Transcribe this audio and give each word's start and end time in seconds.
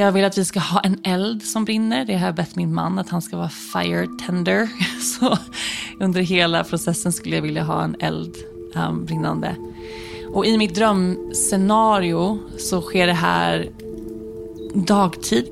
Jag 0.00 0.12
vill 0.12 0.24
att 0.24 0.38
vi 0.38 0.44
ska 0.44 0.60
ha 0.60 0.80
en 0.80 0.98
eld 1.04 1.42
som 1.42 1.64
brinner. 1.64 2.04
Det 2.04 2.16
har 2.16 2.26
jag 2.26 2.34
bett 2.34 2.56
min 2.56 2.74
man 2.74 2.98
att 2.98 3.08
han 3.08 3.22
ska 3.22 3.36
vara 3.36 3.48
fire 3.48 4.06
tender. 4.26 4.68
Så 5.00 5.38
under 6.00 6.20
hela 6.20 6.64
processen 6.64 7.12
skulle 7.12 7.34
jag 7.34 7.42
vilja 7.42 7.62
ha 7.62 7.84
en 7.84 7.96
eld 8.00 8.34
um, 8.74 9.04
brinnande. 9.04 9.56
Och 10.34 10.46
i 10.46 10.58
mitt 10.58 10.74
drömscenario 10.74 12.38
så 12.58 12.80
sker 12.80 13.06
det 13.06 13.12
här 13.12 13.68
dagtid. 14.74 15.44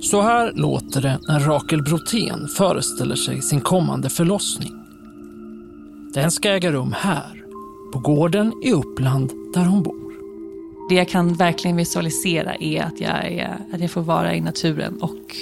Så 0.00 0.22
här 0.22 0.52
låter 0.52 1.02
det 1.02 1.18
när 1.28 1.40
Rakel 1.40 1.82
Brotén 1.82 2.48
föreställer 2.48 3.16
sig 3.16 3.42
sin 3.42 3.60
kommande 3.60 4.10
förlossning. 4.10 4.72
Den 6.14 6.30
ska 6.30 6.50
äga 6.50 6.72
rum 6.72 6.94
här, 6.98 7.42
på 7.92 7.98
gården 7.98 8.52
i 8.64 8.72
Uppland 8.72 9.32
där 9.54 9.64
hon 9.64 9.82
bor. 9.82 9.99
Det 10.90 10.96
jag 10.96 11.08
kan 11.08 11.34
verkligen 11.34 11.76
visualisera 11.76 12.54
är 12.54 12.82
att 12.82 13.00
jag, 13.00 13.10
är, 13.10 13.58
att 13.72 13.80
jag 13.80 13.90
får 13.90 14.02
vara 14.02 14.34
i 14.34 14.40
naturen 14.40 15.02
och 15.02 15.36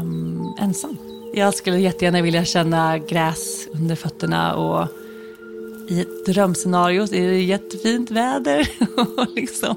um, 0.00 0.54
ensam. 0.58 0.96
Jag 1.34 1.54
skulle 1.54 1.78
jättegärna 1.78 2.22
vilja 2.22 2.44
känna 2.44 2.98
gräs 2.98 3.68
under 3.72 3.96
fötterna 3.96 4.54
och 4.54 4.88
i 5.88 6.00
ett 6.00 6.26
drömscenario 6.26 7.02
är 7.02 7.30
det 7.30 7.42
jättefint 7.42 8.10
väder 8.10 8.68
och 8.96 9.26
liksom 9.36 9.76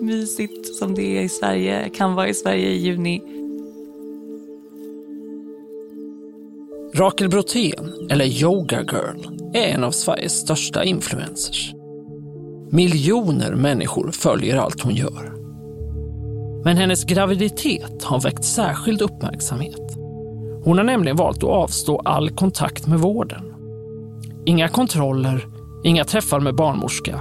mysigt 0.00 0.74
som 0.74 0.94
det 0.94 1.18
är 1.18 1.22
i 1.22 1.28
Sverige, 1.28 1.88
kan 1.88 2.14
vara 2.14 2.28
i 2.28 2.34
Sverige 2.34 2.68
i 2.68 2.78
juni. 2.78 3.22
Rakel 6.94 7.28
Brotén, 7.28 8.08
eller 8.10 8.24
Yoga 8.24 8.80
Girl, 8.80 9.26
är 9.54 9.66
en 9.66 9.84
av 9.84 9.90
Sveriges 9.90 10.40
största 10.40 10.84
influencers. 10.84 11.75
Miljoner 12.70 13.54
människor 13.54 14.10
följer 14.10 14.56
allt 14.56 14.80
hon 14.80 14.94
gör. 14.94 15.32
Men 16.64 16.76
hennes 16.76 17.04
graviditet 17.04 18.04
har 18.04 18.20
väckt 18.20 18.44
särskild 18.44 19.02
uppmärksamhet. 19.02 19.96
Hon 20.64 20.78
har 20.78 20.84
nämligen 20.84 21.16
valt 21.16 21.36
att 21.36 21.50
avstå 21.50 21.98
all 21.98 22.30
kontakt 22.30 22.86
med 22.86 23.00
vården. 23.00 23.52
Inga 24.46 24.68
kontroller, 24.68 25.46
inga 25.84 26.04
träffar 26.04 26.40
med 26.40 26.54
barnmorska. 26.54 27.20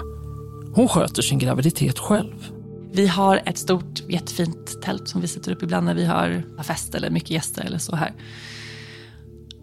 Hon 0.74 0.88
sköter 0.88 1.22
sin 1.22 1.40
graviditet 1.40 2.00
själv. 2.00 2.52
Vi 2.92 3.08
har 3.08 3.42
ett 3.46 3.58
stort 3.58 4.04
jättefint 4.10 4.82
tält 4.82 5.10
som 5.10 5.22
vi 5.22 5.28
sätter 5.28 5.52
upp 5.52 5.64
ibland 5.64 5.86
när 5.86 5.96
vi 5.96 6.06
har 6.06 6.44
fest 6.64 6.96
eller 6.96 7.10
mycket 7.10 7.30
gäster 7.30 7.66
eller 7.66 7.78
så 7.78 7.96
här. 7.96 8.14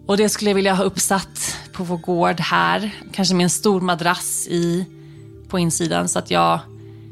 Och 0.07 0.17
det 0.17 0.29
skulle 0.29 0.49
jag 0.49 0.55
vilja 0.55 0.73
ha 0.73 0.83
uppsatt 0.83 1.57
på 1.73 1.83
vår 1.83 1.97
gård 1.97 2.39
här. 2.39 2.91
Kanske 3.13 3.35
med 3.35 3.43
en 3.43 3.49
stor 3.49 3.81
madrass 3.81 4.47
i, 4.47 4.85
på 5.53 5.59
insidan 5.59 6.07
så 6.07 6.19
att 6.19 6.31
jag 6.31 6.59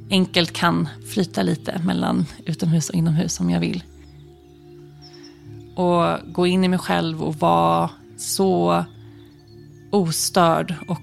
enkelt 0.10 0.54
kan 0.54 0.90
flyta 1.14 1.44
lite 1.44 1.82
mellan 1.86 2.26
utomhus 2.46 2.90
och 2.90 2.96
inomhus 2.96 3.40
om 3.40 3.50
jag 3.50 3.60
vill. 3.60 3.84
Och 5.76 6.18
gå 6.34 6.48
in 6.48 6.64
i 6.64 6.68
mig 6.68 6.80
själv 6.80 7.24
och 7.24 7.36
vara 7.36 7.90
så 8.18 8.86
ostörd 9.92 10.76
och 10.88 11.00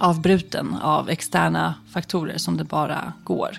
oavbruten 0.00 0.74
av 0.74 1.10
externa 1.10 1.74
faktorer 1.92 2.38
som 2.38 2.56
det 2.56 2.64
bara 2.64 3.12
går. 3.24 3.58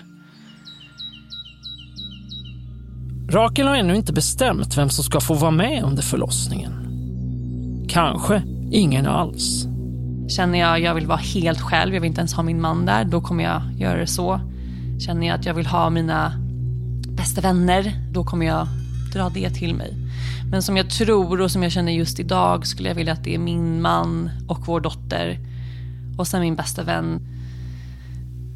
Rakel 3.30 3.66
har 3.66 3.76
ännu 3.76 3.96
inte 3.96 4.12
bestämt 4.12 4.78
vem 4.78 4.90
som 4.90 5.04
ska 5.04 5.20
få 5.20 5.34
vara 5.34 5.50
med 5.50 5.82
under 5.82 6.02
förlossningen. 6.02 6.72
Kanske 7.88 8.42
ingen 8.70 9.06
alls. 9.06 9.75
Känner 10.28 10.58
jag 10.58 10.76
att 10.76 10.82
jag 10.82 10.94
vill 10.94 11.06
vara 11.06 11.18
helt 11.18 11.60
själv, 11.60 11.94
jag 11.94 12.00
vill 12.00 12.08
inte 12.08 12.20
ens 12.20 12.34
ha 12.34 12.42
min 12.42 12.60
man 12.60 12.86
där, 12.86 13.04
då 13.04 13.20
kommer 13.20 13.44
jag 13.44 13.62
göra 13.78 13.98
det 13.98 14.06
så. 14.06 14.40
Känner 14.98 15.26
jag 15.26 15.38
att 15.38 15.46
jag 15.46 15.54
vill 15.54 15.66
ha 15.66 15.90
mina 15.90 16.32
bästa 17.08 17.40
vänner, 17.40 17.92
då 18.12 18.24
kommer 18.24 18.46
jag 18.46 18.68
dra 19.12 19.28
det 19.28 19.50
till 19.50 19.74
mig. 19.74 19.94
Men 20.50 20.62
som 20.62 20.76
jag 20.76 20.90
tror 20.90 21.40
och 21.40 21.50
som 21.50 21.62
jag 21.62 21.72
känner 21.72 21.92
just 21.92 22.20
idag 22.20 22.66
skulle 22.66 22.88
jag 22.88 22.94
vilja 22.94 23.12
att 23.12 23.24
det 23.24 23.34
är 23.34 23.38
min 23.38 23.82
man 23.82 24.30
och 24.48 24.66
vår 24.66 24.80
dotter 24.80 25.38
och 26.18 26.26
sen 26.26 26.40
min 26.40 26.56
bästa 26.56 26.82
vän. 26.82 27.20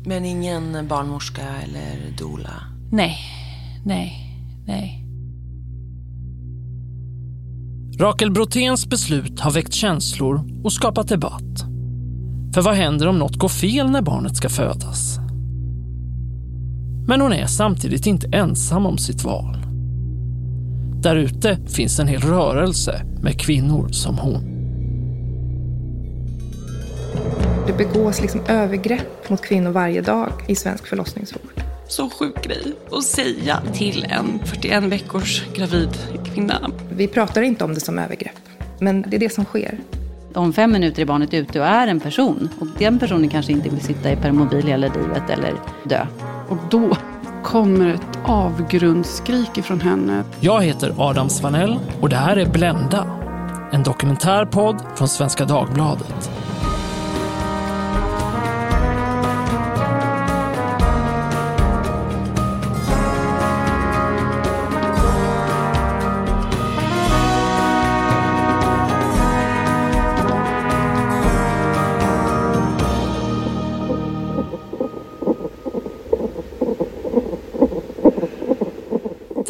Men 0.07 0.25
ingen 0.25 0.89
barnmorska 0.89 1.43
eller 1.43 2.17
dola? 2.19 2.53
Nej, 2.91 3.19
nej. 3.85 4.27
Nej. 4.67 5.07
Rakel 7.99 8.31
Broténs 8.31 8.87
beslut 8.87 9.41
har 9.41 9.51
väckt 9.51 9.73
känslor 9.73 10.63
och 10.65 10.73
skapat 10.73 11.09
debatt. 11.09 11.70
För 12.55 12.63
vad 12.63 12.75
händer 12.75 13.07
om 13.07 13.19
något 13.19 13.37
går 13.37 13.49
fel 13.49 13.91
när 13.91 14.03
barnet 14.03 14.37
ska 14.37 14.49
födas? 14.49 15.19
Men 17.09 17.21
hon 17.21 17.33
är 17.33 17.47
samtidigt 17.47 18.07
inte 18.07 18.27
ensam 18.33 18.87
om 18.87 18.99
sitt 18.99 19.25
val. 19.25 19.57
Där 21.03 21.17
ute 21.17 21.59
finns 21.67 21.99
en 21.99 22.09
hel 22.09 22.21
rörelse 22.21 23.03
med 23.23 23.41
kvinnor 23.41 23.89
som 23.89 24.19
hon. 24.19 24.45
Det 27.67 27.73
begås 27.73 28.21
liksom 28.21 28.41
övergrepp 28.49 29.31
mot 29.31 29.43
kvinnor 29.43 29.71
varje 29.71 30.01
dag 30.01 30.33
i 30.47 30.55
svensk 30.55 30.87
förlossningsvård 30.87 31.63
så 31.91 32.11
sjuk 32.11 32.45
grej 32.45 32.73
att 32.93 33.05
säga 33.05 33.63
till 33.75 34.07
en 34.09 34.39
41 34.45 34.85
veckors 34.85 35.45
gravid 35.55 35.89
kvinna. 36.25 36.71
Vi 36.91 37.09
pratar 37.09 37.43
inte 37.43 37.65
om 37.65 37.75
det 37.75 37.81
som 37.81 37.99
övergrepp, 37.99 38.49
men 38.79 39.03
det 39.03 39.17
är 39.17 39.21
det 39.21 39.33
som 39.33 39.45
sker. 39.45 39.79
Om 40.35 40.53
fem 40.53 40.73
minuter 40.73 41.03
är 41.03 41.07
barnet 41.07 41.35
ute 41.35 41.61
och 41.61 41.67
är 41.67 41.87
en 41.87 42.01
person 42.01 42.49
och 42.61 42.67
den 42.79 42.99
personen 42.99 43.29
kanske 43.29 43.53
inte 43.53 43.69
vill 43.69 43.81
sitta 43.81 44.13
i 44.13 44.17
permobil 44.17 44.67
hela 44.67 44.87
livet 44.87 45.31
eller 45.31 45.55
dö. 45.85 46.07
Och 46.49 46.57
då 46.71 46.97
kommer 47.45 47.95
ett 47.95 48.19
avgrundsskrik 48.25 49.59
ifrån 49.59 49.81
henne. 49.81 50.25
Jag 50.41 50.63
heter 50.63 50.95
Adam 50.99 51.29
Svanell 51.29 51.79
och 52.01 52.09
det 52.09 52.17
här 52.17 52.37
är 52.37 52.47
Blända. 52.47 53.07
En 53.73 53.83
dokumentärpodd 53.83 54.83
från 54.97 55.09
Svenska 55.09 55.45
Dagbladet. 55.45 56.31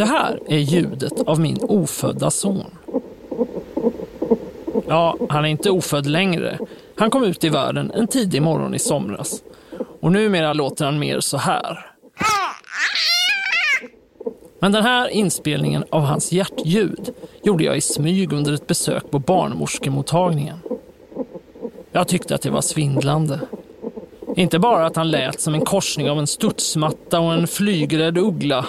Det 0.00 0.06
här 0.06 0.40
är 0.46 0.58
ljudet 0.58 1.20
av 1.26 1.40
min 1.40 1.58
ofödda 1.62 2.30
son. 2.30 2.78
Ja, 4.88 5.16
han 5.28 5.44
är 5.44 5.48
inte 5.48 5.70
ofödd 5.70 6.06
längre. 6.06 6.58
Han 6.96 7.10
kom 7.10 7.24
ut 7.24 7.44
i 7.44 7.48
världen 7.48 7.90
en 7.94 8.06
tidig 8.06 8.42
morgon 8.42 8.74
i 8.74 8.78
somras. 8.78 9.42
Och 10.00 10.12
numera 10.12 10.52
låter 10.52 10.84
han 10.84 10.98
mer 10.98 11.20
så 11.20 11.36
här. 11.36 11.86
Men 14.60 14.72
den 14.72 14.82
här 14.82 15.08
inspelningen 15.08 15.84
av 15.90 16.02
hans 16.02 16.32
hjärtljud 16.32 17.14
gjorde 17.42 17.64
jag 17.64 17.76
i 17.76 17.80
smyg 17.80 18.32
under 18.32 18.52
ett 18.52 18.66
besök 18.66 19.10
på 19.10 19.18
barnmorskemottagningen. 19.18 20.58
Jag 21.92 22.08
tyckte 22.08 22.34
att 22.34 22.42
det 22.42 22.50
var 22.50 22.62
svindlande. 22.62 23.40
Inte 24.36 24.58
bara 24.58 24.86
att 24.86 24.96
han 24.96 25.10
lät 25.10 25.40
som 25.40 25.54
en 25.54 25.64
korsning 25.64 26.10
av 26.10 26.18
en 26.18 26.26
studsmatta 26.26 27.20
och 27.20 27.32
en 27.32 27.46
flygrädd 27.46 28.18
uggla 28.18 28.66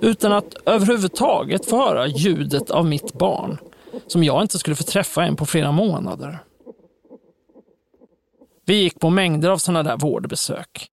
utan 0.00 0.32
att 0.32 0.54
överhuvudtaget 0.66 1.66
få 1.66 1.76
höra 1.76 2.06
ljudet 2.06 2.70
av 2.70 2.86
mitt 2.86 3.12
barn, 3.12 3.58
som 4.06 4.24
jag 4.24 4.42
inte 4.42 4.58
skulle 4.58 4.76
få 4.76 4.82
träffa 4.82 5.24
än 5.24 5.36
på 5.36 5.46
flera 5.46 5.72
månader. 5.72 6.38
Vi 8.64 8.74
gick 8.74 9.00
på 9.00 9.10
mängder 9.10 9.50
av 9.50 9.58
sådana 9.58 9.82
där 9.82 9.96
vårdbesök. 9.96 10.88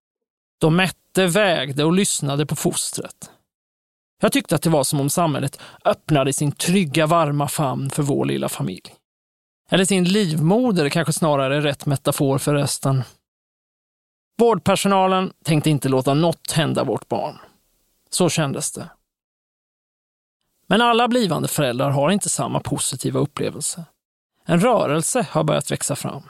De 0.60 0.76
mätte, 0.76 1.26
vägde 1.26 1.84
och 1.84 1.92
lyssnade 1.92 2.46
på 2.46 2.56
fostret. 2.56 3.30
Jag 4.22 4.32
tyckte 4.32 4.54
att 4.54 4.62
det 4.62 4.70
var 4.70 4.84
som 4.84 5.00
om 5.00 5.10
samhället 5.10 5.60
öppnade 5.84 6.32
sin 6.32 6.52
trygga, 6.52 7.06
varma 7.06 7.48
famn 7.48 7.90
för 7.90 8.02
vår 8.02 8.24
lilla 8.24 8.48
familj. 8.48 8.94
Eller 9.70 9.84
sin 9.84 10.04
livmoder 10.04 10.88
kanske 10.88 11.12
snarare 11.12 11.56
är 11.56 11.60
rätt 11.60 11.86
metafor 11.86 12.38
för 12.38 12.54
resten. 12.54 13.02
Vårdpersonalen 14.38 15.32
tänkte 15.44 15.70
inte 15.70 15.88
låta 15.88 16.14
något 16.14 16.52
hända 16.52 16.84
vårt 16.84 17.08
barn. 17.08 17.38
Så 18.14 18.28
kändes 18.28 18.72
det. 18.72 18.90
Men 20.66 20.80
alla 20.80 21.08
blivande 21.08 21.48
föräldrar 21.48 21.90
har 21.90 22.10
inte 22.10 22.28
samma 22.28 22.60
positiva 22.60 23.20
upplevelse. 23.20 23.84
En 24.44 24.60
rörelse 24.60 25.26
har 25.30 25.44
börjat 25.44 25.70
växa 25.70 25.96
fram. 25.96 26.22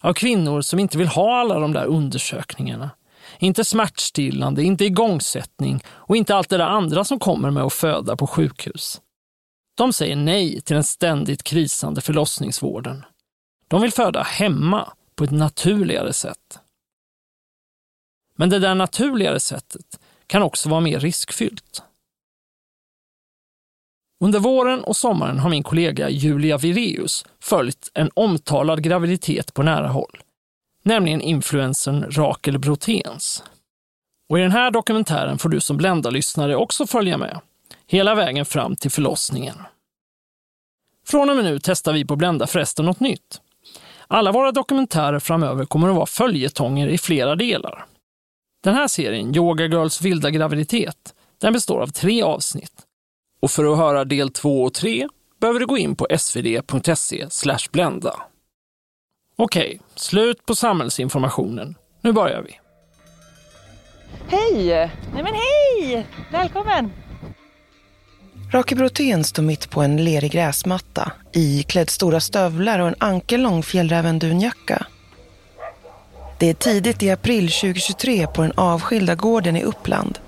Av 0.00 0.14
kvinnor 0.14 0.60
som 0.60 0.78
inte 0.78 0.98
vill 0.98 1.08
ha 1.08 1.40
alla 1.40 1.58
de 1.58 1.72
där 1.72 1.84
undersökningarna. 1.84 2.90
Inte 3.38 3.64
smärtstillande, 3.64 4.62
inte 4.62 4.84
igångsättning 4.84 5.82
och 5.88 6.16
inte 6.16 6.36
allt 6.36 6.48
det 6.48 6.56
där 6.56 6.64
andra 6.64 7.04
som 7.04 7.18
kommer 7.18 7.50
med 7.50 7.62
att 7.62 7.72
föda 7.72 8.16
på 8.16 8.26
sjukhus. 8.26 9.00
De 9.74 9.92
säger 9.92 10.16
nej 10.16 10.60
till 10.60 10.74
den 10.74 10.84
ständigt 10.84 11.42
krisande 11.42 12.00
förlossningsvården. 12.00 13.04
De 13.68 13.82
vill 13.82 13.92
föda 13.92 14.22
hemma 14.22 14.92
på 15.14 15.24
ett 15.24 15.30
naturligare 15.30 16.12
sätt. 16.12 16.58
Men 18.36 18.50
det 18.50 18.58
där 18.58 18.74
naturligare 18.74 19.40
sättet 19.40 20.00
kan 20.26 20.42
också 20.42 20.68
vara 20.68 20.80
mer 20.80 21.00
riskfyllt. 21.00 21.82
Under 24.24 24.38
våren 24.38 24.84
och 24.84 24.96
sommaren 24.96 25.38
har 25.38 25.50
min 25.50 25.62
kollega 25.62 26.08
Julia 26.08 26.58
Vireus 26.58 27.24
följt 27.40 27.90
en 27.94 28.10
omtalad 28.14 28.82
graviditet 28.82 29.54
på 29.54 29.62
nära 29.62 29.88
håll, 29.88 30.18
nämligen 30.82 31.20
influensen 31.20 32.10
Rakel 32.10 32.58
Broténs. 32.58 33.44
Och 34.28 34.38
i 34.38 34.42
den 34.42 34.50
här 34.50 34.70
dokumentären 34.70 35.38
får 35.38 35.48
du 35.48 35.60
som 35.60 35.76
Blenda-lyssnare 35.76 36.56
också 36.56 36.86
följa 36.86 37.18
med, 37.18 37.40
hela 37.86 38.14
vägen 38.14 38.44
fram 38.44 38.76
till 38.76 38.90
förlossningen. 38.90 39.56
Från 41.06 41.30
och 41.30 41.36
med 41.36 41.44
nu 41.44 41.58
testar 41.62 41.92
vi 41.92 42.04
på 42.04 42.16
Blenda 42.16 42.46
förresten 42.46 42.84
något 42.84 43.00
nytt. 43.00 43.40
Alla 44.08 44.32
våra 44.32 44.52
dokumentärer 44.52 45.18
framöver 45.18 45.64
kommer 45.64 45.88
att 45.88 45.94
vara 45.94 46.06
följetonger 46.06 46.88
i 46.88 46.98
flera 46.98 47.36
delar. 47.36 47.86
Den 48.62 48.74
här 48.74 48.88
serien, 48.88 49.36
Yoga 49.36 49.64
Girls 49.64 50.02
vilda 50.02 50.30
graviditet, 50.30 51.14
den 51.40 51.52
består 51.52 51.80
av 51.80 51.86
tre 51.86 52.22
avsnitt. 52.22 52.72
Och 53.40 53.50
för 53.50 53.72
att 53.72 53.78
höra 53.78 54.04
del 54.04 54.30
två 54.30 54.62
och 54.62 54.74
tre 54.74 55.08
behöver 55.40 55.60
du 55.60 55.66
gå 55.66 55.78
in 55.78 55.96
på 55.96 56.06
svd.se 56.18 57.26
blenda. 57.70 58.22
Okej, 59.36 59.80
slut 59.94 60.46
på 60.46 60.54
samhällsinformationen. 60.54 61.74
Nu 62.00 62.12
börjar 62.12 62.42
vi. 62.42 62.58
Hej! 64.28 64.66
Nej 65.14 65.22
men 65.22 65.34
hej! 65.34 66.06
Välkommen! 66.32 66.90
Rakel 68.52 68.78
Brotén 68.78 69.24
står 69.24 69.42
mitt 69.42 69.70
på 69.70 69.82
en 69.82 70.04
lerig 70.04 70.32
gräsmatta, 70.32 71.12
iklädd 71.32 71.90
stora 71.90 72.20
stövlar 72.20 72.78
och 72.78 72.88
en 72.88 72.94
ankellång 72.98 73.62
fjällrävendunjacka. 73.62 74.86
Det 76.38 76.46
är 76.46 76.54
tidigt 76.54 77.02
i 77.02 77.10
april 77.10 77.50
2023 77.50 78.26
på 78.26 78.42
den 78.42 78.52
avskilda 78.54 79.14
gården 79.14 79.56
i 79.56 79.62
Uppland. 79.62 80.18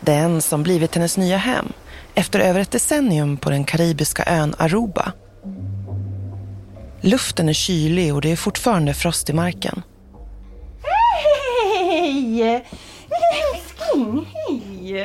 Den 0.00 0.42
som 0.42 0.62
blivit 0.62 0.94
hennes 0.94 1.16
nya 1.16 1.36
hem 1.36 1.72
efter 2.14 2.40
över 2.40 2.60
ett 2.60 2.70
decennium 2.70 3.36
på 3.36 3.50
den 3.50 3.64
karibiska 3.64 4.24
ön 4.26 4.54
Aruba. 4.58 5.12
Luften 7.00 7.48
är 7.48 7.52
kylig 7.52 8.14
och 8.14 8.20
det 8.20 8.32
är 8.32 8.36
fortfarande 8.36 8.94
frost 8.94 9.30
i 9.30 9.32
marken. 9.32 9.82
Hej! 10.82 12.64
Älskling, 13.54 14.26
hej! 14.34 15.00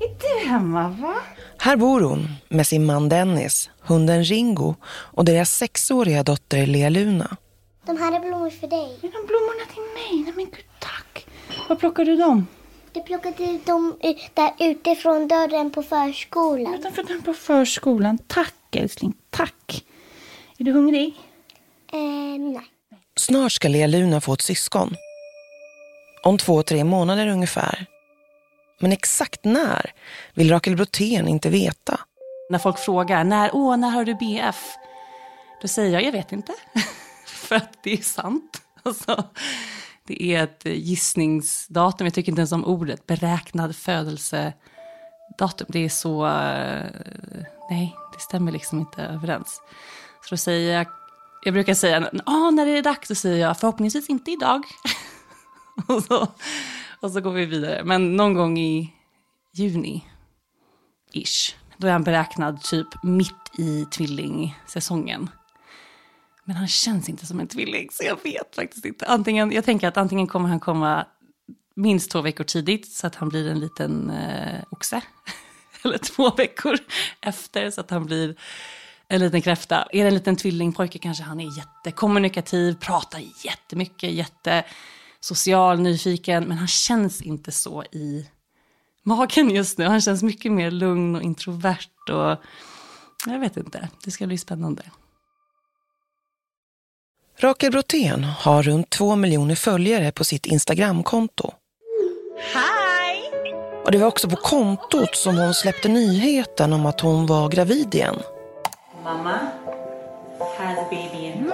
Är 0.00 0.42
du 0.42 0.48
hemma 0.48 0.88
va? 0.88 1.14
Här 1.58 1.76
bor 1.76 2.00
hon 2.00 2.28
med 2.48 2.66
sin 2.66 2.84
man 2.84 3.08
Dennis, 3.08 3.70
hunden 3.80 4.24
Ringo 4.24 4.74
och 4.86 5.24
deras 5.24 5.50
sexåriga 5.50 6.22
dotter 6.22 6.66
Lea 6.66 6.88
Luna. 6.88 7.36
De 7.86 7.96
här 7.96 8.12
är 8.12 8.20
blommor 8.20 8.50
för 8.50 8.66
dig. 8.66 8.98
Är 9.02 9.08
de 9.12 9.26
blommorna 9.26 9.64
till 9.74 9.82
mig? 9.82 10.22
Nej 10.24 10.32
men 10.36 10.44
gud 10.44 10.64
tack. 10.78 11.26
Var 11.68 11.76
plockar 11.76 12.04
du 12.04 12.16
dem? 12.16 12.46
Du 12.92 13.02
plockade 13.02 13.58
dem 13.66 13.98
där 14.34 14.52
utifrån 14.58 15.28
dörren 15.28 15.70
på 15.70 15.82
förskolan. 15.82 16.74
Utanför 16.74 17.02
den 17.02 17.22
på 17.22 17.34
förskolan. 17.34 18.18
Tack 18.18 18.54
älskling, 18.76 19.14
tack. 19.30 19.84
Är 20.58 20.64
du 20.64 20.72
hungrig? 20.72 21.14
Eh, 21.92 22.40
nej. 22.40 22.66
Snart 23.16 23.52
ska 23.52 23.68
Lea 23.68 23.86
Luna 23.86 24.20
få 24.20 24.32
ett 24.32 24.42
syskon. 24.42 24.96
Om 26.22 26.38
två, 26.38 26.62
tre 26.62 26.84
månader 26.84 27.26
ungefär. 27.26 27.86
Men 28.80 28.92
exakt 28.92 29.44
när 29.44 29.92
vill 30.34 30.50
Rakel 30.50 30.76
Brotén 30.76 31.28
inte 31.28 31.50
veta. 31.50 32.00
När 32.50 32.58
folk 32.58 32.78
frågar, 32.78 33.24
när, 33.24 33.50
åh, 33.52 33.76
när 33.76 33.88
har 33.88 34.04
du 34.04 34.14
BF? 34.14 34.74
Då 35.62 35.68
säger 35.68 35.92
jag, 35.92 36.04
jag 36.04 36.12
vet 36.12 36.32
inte. 36.32 36.52
För 37.46 37.56
att 37.56 37.82
det 37.82 37.92
är 37.92 38.02
sant. 38.02 38.62
Alltså, 38.82 39.24
det 40.06 40.22
är 40.22 40.44
ett 40.44 40.64
gissningsdatum, 40.64 42.06
jag 42.06 42.14
tycker 42.14 42.32
inte 42.32 42.40
ens 42.40 42.52
om 42.52 42.64
ordet, 42.64 43.06
beräknad 43.06 43.76
födelsedatum. 43.76 45.66
Det 45.68 45.84
är 45.84 45.88
så, 45.88 46.26
eh, 46.26 46.84
nej, 47.70 47.96
det 48.12 48.20
stämmer 48.20 48.52
liksom 48.52 48.78
inte 48.78 49.02
överens. 49.02 49.60
Så 50.22 50.30
då 50.30 50.36
säger 50.36 50.76
jag, 50.76 50.86
jag 51.44 51.54
brukar 51.54 51.74
säga, 51.74 52.10
ah, 52.26 52.50
när 52.50 52.66
är 52.66 52.74
det 52.74 52.82
dags? 52.82 53.08
Så 53.08 53.14
säger 53.14 53.46
jag, 53.46 53.58
förhoppningsvis 53.58 54.08
inte 54.08 54.30
idag. 54.30 54.62
och, 55.88 56.02
så, 56.04 56.28
och 57.00 57.10
så 57.10 57.20
går 57.20 57.32
vi 57.32 57.46
vidare. 57.46 57.84
Men 57.84 58.16
någon 58.16 58.34
gång 58.34 58.58
i 58.58 58.92
juni, 59.52 60.04
ish, 61.12 61.54
då 61.76 61.86
är 61.86 61.92
han 61.92 62.04
beräknad 62.04 62.62
typ 62.62 63.02
mitt 63.02 63.58
i 63.58 63.84
tvillingsäsongen. 63.84 65.28
Men 66.48 66.56
han 66.56 66.68
känns 66.68 67.08
inte 67.08 67.26
som 67.26 67.40
en 67.40 67.48
tvilling, 67.48 67.88
så 67.92 68.04
jag 68.04 68.18
vet 68.22 68.54
faktiskt 68.54 68.84
inte. 68.84 69.06
Antingen, 69.06 69.52
jag 69.52 69.64
tänker 69.64 69.88
att 69.88 69.96
antingen 69.96 70.26
kommer 70.26 70.48
han 70.48 70.60
komma 70.60 71.06
minst 71.76 72.10
två 72.10 72.20
veckor 72.20 72.44
tidigt, 72.44 72.92
så 72.92 73.06
att 73.06 73.14
han 73.14 73.28
blir 73.28 73.50
en 73.50 73.60
liten 73.60 74.10
eh, 74.10 74.62
oxe. 74.70 75.02
Eller 75.84 75.98
två 75.98 76.30
veckor 76.30 76.78
efter, 77.20 77.70
så 77.70 77.80
att 77.80 77.90
han 77.90 78.06
blir 78.06 78.36
en 79.08 79.20
liten 79.20 79.42
kräfta. 79.42 79.86
Är 79.92 80.02
det 80.02 80.08
en 80.08 80.14
liten 80.14 80.36
tvillingpojke 80.36 80.98
kanske 80.98 81.24
han 81.24 81.40
är 81.40 81.58
jättekommunikativ, 81.58 82.74
pratar 82.74 83.22
jättemycket, 83.44 84.10
jättesocial, 84.12 85.80
nyfiken. 85.80 86.44
Men 86.44 86.58
han 86.58 86.68
känns 86.68 87.22
inte 87.22 87.52
så 87.52 87.84
i 87.84 88.28
magen 89.02 89.50
just 89.50 89.78
nu. 89.78 89.84
Han 89.84 90.00
känns 90.00 90.22
mycket 90.22 90.52
mer 90.52 90.70
lugn 90.70 91.16
och 91.16 91.22
introvert. 91.22 92.10
och 92.10 92.36
Jag 93.26 93.38
vet 93.40 93.56
inte, 93.56 93.88
det 94.04 94.10
ska 94.10 94.26
bli 94.26 94.38
spännande. 94.38 94.82
Rakel 97.38 97.70
Brotén 97.70 98.24
har 98.24 98.62
runt 98.62 98.90
två 98.90 99.16
miljoner 99.16 99.54
följare 99.54 100.12
på 100.12 100.24
sitt 100.24 100.46
Instagramkonto. 100.46 101.52
Hej! 102.38 103.32
Och 103.84 103.92
det 103.92 103.98
var 103.98 104.06
också 104.06 104.28
på 104.28 104.36
kontot 104.36 105.16
som 105.16 105.38
hon 105.38 105.54
släppte 105.54 105.88
nyheten 105.88 106.72
om 106.72 106.86
att 106.86 107.00
hon 107.00 107.26
var 107.26 107.48
gravid 107.48 107.94
igen. 107.94 108.16
Mamma 109.04 109.38
has 110.58 110.78
a 110.78 110.86
baby 110.90 111.24
in. 111.26 111.46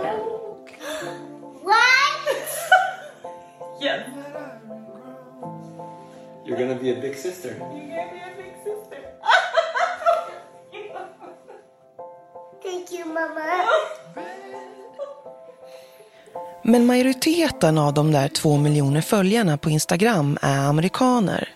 What? 1.62 1.78
Yes. 3.82 4.00
You're 6.46 6.58
gonna 6.58 6.74
be 6.80 6.90
a 6.90 7.00
big 7.02 7.16
sister. 7.16 7.50
Thank 12.62 12.92
you, 12.92 13.04
mamma. 13.04 13.64
Men 16.64 16.86
majoriteten 16.86 17.78
av 17.78 17.94
de 17.94 18.12
där 18.12 18.28
två 18.28 18.56
miljoner 18.56 19.00
följarna 19.00 19.58
på 19.58 19.70
Instagram 19.70 20.38
är 20.42 20.58
amerikaner. 20.58 21.48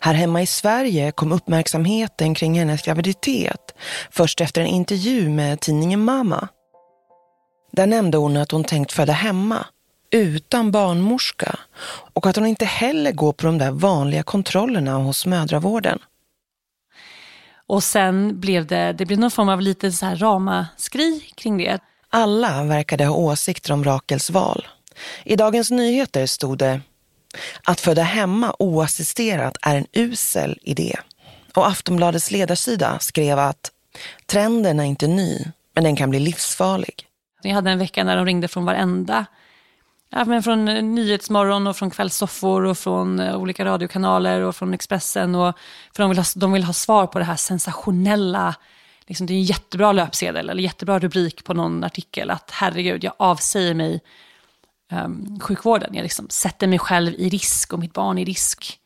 Här 0.00 0.14
hemma 0.14 0.42
i 0.42 0.46
Sverige 0.46 1.12
kom 1.12 1.32
uppmärksamheten 1.32 2.34
kring 2.34 2.58
hennes 2.58 2.82
graviditet 2.82 3.74
först 4.10 4.40
efter 4.40 4.60
en 4.60 4.66
intervju 4.66 5.28
med 5.28 5.60
tidningen 5.60 6.04
Mama. 6.04 6.48
Där 7.72 7.86
nämnde 7.86 8.18
hon 8.18 8.36
att 8.36 8.50
hon 8.50 8.64
tänkt 8.64 8.92
föda 8.92 9.12
hemma, 9.12 9.66
utan 10.10 10.70
barnmorska 10.70 11.58
och 12.14 12.26
att 12.26 12.36
hon 12.36 12.46
inte 12.46 12.64
heller 12.64 13.12
går 13.12 13.32
på 13.32 13.46
de 13.46 13.58
där 13.58 13.70
vanliga 13.70 14.22
kontrollerna 14.22 14.94
hos 14.94 15.26
mödravården. 15.26 15.98
Och 17.66 17.82
sen 17.82 18.40
blev 18.40 18.66
det, 18.66 18.92
det 18.92 19.06
blev 19.06 19.18
någon 19.18 19.30
form 19.30 19.48
av 19.48 19.60
lite 19.60 19.92
så 19.92 20.06
här 20.06 20.16
ramaskri 20.16 21.20
kring 21.34 21.58
det. 21.58 21.78
Alla 22.10 22.64
verkade 22.64 23.04
ha 23.04 23.16
åsikter 23.16 23.72
om 23.72 23.84
Rakels 23.84 24.30
val. 24.30 24.66
I 25.24 25.36
Dagens 25.36 25.70
Nyheter 25.70 26.26
stod 26.26 26.58
det 26.58 26.80
att 27.62 27.80
föda 27.80 28.02
hemma 28.02 28.54
oassisterat 28.58 29.56
är 29.62 29.76
en 29.76 29.86
usel 29.92 30.58
idé. 30.62 30.96
Och 31.54 31.66
Aftonbladets 31.66 32.30
ledarsida 32.30 32.98
skrev 32.98 33.38
att 33.38 33.70
trenden 34.26 34.80
är 34.80 34.84
inte 34.84 35.06
ny, 35.06 35.44
men 35.74 35.84
den 35.84 35.96
kan 35.96 36.10
bli 36.10 36.18
livsfarlig. 36.18 37.06
Jag 37.42 37.54
hade 37.54 37.70
en 37.70 37.78
vecka 37.78 38.04
när 38.04 38.16
de 38.16 38.26
ringde 38.26 38.48
från 38.48 38.64
varenda, 38.64 39.26
ja, 40.10 40.24
men 40.24 40.42
från 40.42 40.68
eh, 40.68 40.82
Nyhetsmorgon 40.82 41.66
och 41.66 41.76
från 41.76 41.90
kvällssoffor 41.90 42.64
och 42.64 42.78
från 42.78 43.20
eh, 43.20 43.36
olika 43.36 43.64
radiokanaler 43.64 44.40
och 44.40 44.56
från 44.56 44.74
Expressen. 44.74 45.34
Och, 45.34 45.58
för 45.96 46.02
de 46.02 46.10
vill, 46.10 46.18
ha, 46.18 46.24
de 46.36 46.52
vill 46.52 46.64
ha 46.64 46.72
svar 46.72 47.06
på 47.06 47.18
det 47.18 47.24
här 47.24 47.36
sensationella, 47.36 48.54
liksom, 49.08 49.26
det 49.26 49.32
är 49.32 49.36
en 49.36 49.42
jättebra 49.42 49.92
löpsedel 49.92 50.50
eller 50.50 50.62
jättebra 50.62 50.98
rubrik 50.98 51.44
på 51.44 51.54
någon 51.54 51.84
artikel, 51.84 52.30
att 52.30 52.50
herregud, 52.50 53.04
jag 53.04 53.12
avsäger 53.16 53.74
mig 53.74 54.00
um, 54.92 55.40
sjukvården. 55.40 55.94
Jag 55.94 56.02
liksom 56.02 56.26
sätter 56.30 56.66
mig 56.66 56.78
själv 56.78 57.14
i 57.14 57.28
risk 57.28 57.72
och 57.72 57.78
mitt 57.78 57.92
barn 57.92 58.18
i 58.18 58.24
risk. 58.24 58.78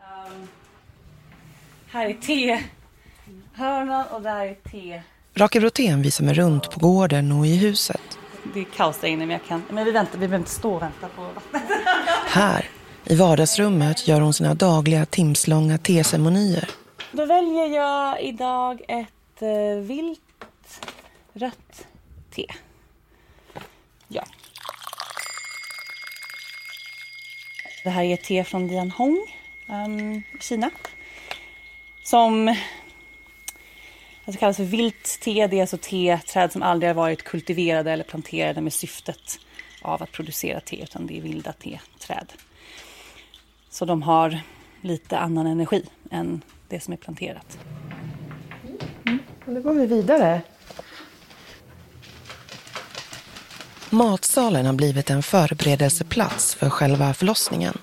Um, 0.00 0.48
här 1.88 2.06
är 2.06 2.14
tehörnan 3.54 4.06
och 4.06 4.22
där 4.22 4.46
är 4.46 4.54
te. 4.54 5.02
Rakel 5.34 5.60
Brotén 5.60 6.02
visar 6.02 6.24
mig 6.24 6.34
runt 6.34 6.70
på 6.70 6.80
gården 6.80 7.32
och 7.32 7.46
i 7.46 7.56
huset. 7.56 8.18
Det 8.54 8.60
är 8.60 8.64
kaos 8.64 9.00
där 9.00 9.08
inne 9.08 9.26
men 9.26 9.30
jag 9.30 9.44
kan, 9.44 9.62
men 9.70 9.84
vi 9.84 9.90
väntar, 9.90 10.12
vi 10.12 10.18
behöver 10.18 10.38
inte 10.38 10.50
stå 10.50 10.74
och 10.74 10.82
vänta 10.82 11.08
på 11.08 11.22
vattnet. 11.22 11.62
Här, 12.26 12.68
i 13.08 13.14
vardagsrummet, 13.14 14.08
gör 14.08 14.20
hon 14.20 14.34
sina 14.34 14.54
dagliga 14.54 15.06
timslånga 15.06 15.78
teceremonier. 15.78 16.68
Då 17.12 17.26
väljer 17.26 17.66
jag 17.66 18.22
idag 18.22 18.80
ett 18.88 19.42
eh, 19.42 19.82
vilt 19.82 20.20
rött 21.32 21.86
te. 22.30 22.46
Ja. 24.08 24.24
Det 27.84 27.90
här 27.90 28.04
är 28.04 28.14
ett 28.14 28.24
te 28.24 28.44
från 28.44 28.68
Dian 28.68 28.90
Hong 28.90 29.26
um, 29.68 30.16
i 30.16 30.24
Kina. 30.40 30.70
Som 32.04 32.48
alltså 34.24 34.40
kallas 34.40 34.56
för 34.56 34.64
vilt 34.64 35.18
te. 35.20 35.46
Det 35.46 35.56
är 35.56 35.60
alltså 35.60 35.78
te-träd 35.78 36.52
som 36.52 36.62
aldrig 36.62 36.90
har 36.90 36.94
varit 36.94 37.22
kultiverade 37.22 37.92
eller 37.92 38.04
planterade 38.04 38.60
med 38.60 38.72
syftet 38.72 39.38
av 39.82 40.02
att 40.02 40.12
producera 40.12 40.60
te, 40.60 40.82
utan 40.82 41.06
det 41.06 41.18
är 41.18 41.22
vilda 41.22 41.52
te-träd. 41.52 42.32
Så 43.70 43.84
de 43.84 44.02
har 44.02 44.40
lite 44.80 45.18
annan 45.18 45.46
energi 45.46 45.82
än 46.10 46.42
det 46.68 46.80
som 46.80 46.92
är 46.92 46.96
planterat. 46.96 47.58
Mm. 49.06 49.18
Nu 49.46 49.62
går 49.62 49.74
vi 49.74 49.86
vidare. 49.86 50.42
Matsalen 53.90 54.66
har 54.66 54.72
blivit 54.72 55.10
en 55.10 55.22
förberedelseplats 55.22 56.54
för 56.54 56.70
själva 56.70 57.14
förlossningen. 57.14 57.78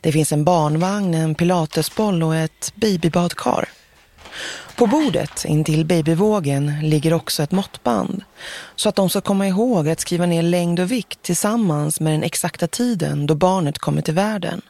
Det 0.00 0.12
finns 0.12 0.32
en 0.32 0.44
barnvagn, 0.44 1.14
en 1.14 1.34
pilatesboll 1.34 2.22
och 2.22 2.36
ett 2.36 2.72
babybadkar. 2.74 3.68
På 4.76 4.86
bordet 4.86 5.44
intill 5.44 5.84
babyvågen 5.84 6.80
ligger 6.82 7.12
också 7.12 7.42
ett 7.42 7.52
måttband 7.52 8.24
så 8.76 8.88
att 8.88 8.96
de 8.96 9.10
ska 9.10 9.20
komma 9.20 9.46
ihåg 9.46 9.88
att 9.88 10.00
skriva 10.00 10.26
ner 10.26 10.42
längd 10.42 10.80
och 10.80 10.92
vikt 10.92 11.22
tillsammans 11.22 12.00
med 12.00 12.12
den 12.12 12.22
exakta 12.22 12.66
tiden 12.66 13.26
då 13.26 13.34
barnet 13.34 13.78
kommer 13.78 14.02
till 14.02 14.14
världen. 14.14 14.62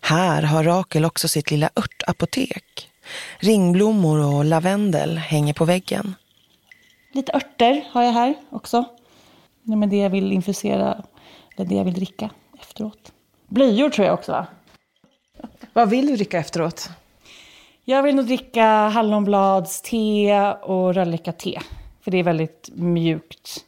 Här 0.00 0.42
har 0.42 0.64
Rakel 0.64 1.04
också 1.04 1.28
sitt 1.28 1.50
lilla 1.50 1.70
örtapotek. 1.76 2.90
Ringblommor 3.38 4.18
och 4.18 4.44
lavendel 4.44 5.18
hänger 5.18 5.54
på 5.54 5.64
väggen. 5.64 6.14
Lite 7.12 7.32
örter 7.32 7.84
har 7.90 8.02
jag 8.02 8.12
här 8.12 8.34
också. 8.50 8.84
Det 9.62 9.72
är 9.72 9.86
det 9.86 9.96
jag 9.96 10.10
vill 10.10 10.32
infusera, 10.32 11.04
eller 11.56 11.68
det 11.68 11.74
jag 11.74 11.84
vill 11.84 11.94
dricka 11.94 12.30
efteråt. 12.60 13.12
Blöjor 13.48 13.90
tror 13.90 14.06
jag 14.06 14.14
också 14.14 14.32
va? 14.32 14.46
Vad 15.72 15.90
vill 15.90 16.06
du 16.06 16.16
dricka 16.16 16.38
efteråt? 16.38 16.90
Jag 17.84 18.02
vill 18.02 18.16
nog 18.16 18.26
dricka 18.26 18.64
hallonblads 18.66 19.82
te 19.82 20.34
och 20.52 20.94
rölleka-te. 20.94 21.60
För 22.00 22.10
det 22.10 22.18
är 22.18 22.22
väldigt 22.22 22.70
mjukt. 22.72 23.64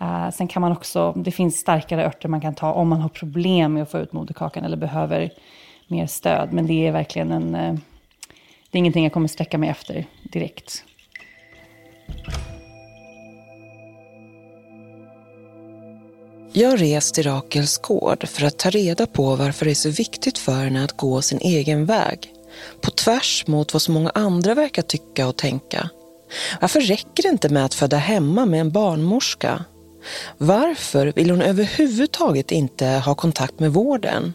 Uh, 0.00 0.30
sen 0.30 0.48
kan 0.48 0.62
man 0.62 0.72
också, 0.72 1.12
det 1.12 1.30
finns 1.30 1.56
starkare 1.56 2.06
örter 2.06 2.28
man 2.28 2.40
kan 2.40 2.54
ta 2.54 2.72
om 2.72 2.88
man 2.88 3.00
har 3.00 3.08
problem 3.08 3.72
med 3.72 3.82
att 3.82 3.90
få 3.90 3.98
ut 3.98 4.12
moderkakan 4.12 4.64
eller 4.64 4.76
behöver 4.76 5.30
mer 5.88 6.06
stöd. 6.06 6.52
Men 6.52 6.66
det 6.66 6.86
är 6.86 6.92
verkligen 6.92 7.32
en, 7.32 7.54
uh, 7.54 7.78
det 8.70 8.78
är 8.78 8.78
ingenting 8.78 9.04
jag 9.04 9.12
kommer 9.12 9.28
sträcka 9.28 9.58
mig 9.58 9.68
efter 9.68 10.06
direkt. 10.22 10.84
Jag 16.56 16.80
rest 16.80 17.14
till 17.14 17.24
Rakels 17.24 17.78
gård 17.78 18.28
för 18.28 18.46
att 18.46 18.58
ta 18.58 18.70
reda 18.70 19.06
på 19.06 19.36
varför 19.36 19.64
det 19.64 19.72
är 19.72 19.74
så 19.74 19.90
viktigt 19.90 20.38
för 20.38 20.64
henne 20.64 20.84
att 20.84 20.96
gå 20.96 21.22
sin 21.22 21.38
egen 21.38 21.84
väg. 21.84 22.32
På 22.80 22.90
tvärs 22.90 23.46
mot 23.46 23.72
vad 23.72 23.82
så 23.82 23.92
många 23.92 24.10
andra 24.14 24.54
verkar 24.54 24.82
tycka 24.82 25.28
och 25.28 25.36
tänka. 25.36 25.90
Varför 26.60 26.80
räcker 26.80 27.22
det 27.22 27.28
inte 27.28 27.48
med 27.48 27.64
att 27.64 27.74
föda 27.74 27.96
hemma 27.96 28.46
med 28.46 28.60
en 28.60 28.70
barnmorska? 28.70 29.64
Varför 30.38 31.12
vill 31.16 31.30
hon 31.30 31.42
överhuvudtaget 31.42 32.50
inte 32.52 32.86
ha 32.86 33.14
kontakt 33.14 33.60
med 33.60 33.72
vården? 33.72 34.32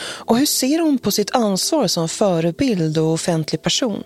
Och 0.00 0.38
hur 0.38 0.46
ser 0.46 0.80
hon 0.80 0.98
på 0.98 1.10
sitt 1.10 1.34
ansvar 1.34 1.86
som 1.86 2.08
förebild 2.08 2.98
och 2.98 3.12
offentlig 3.12 3.62
person? 3.62 4.02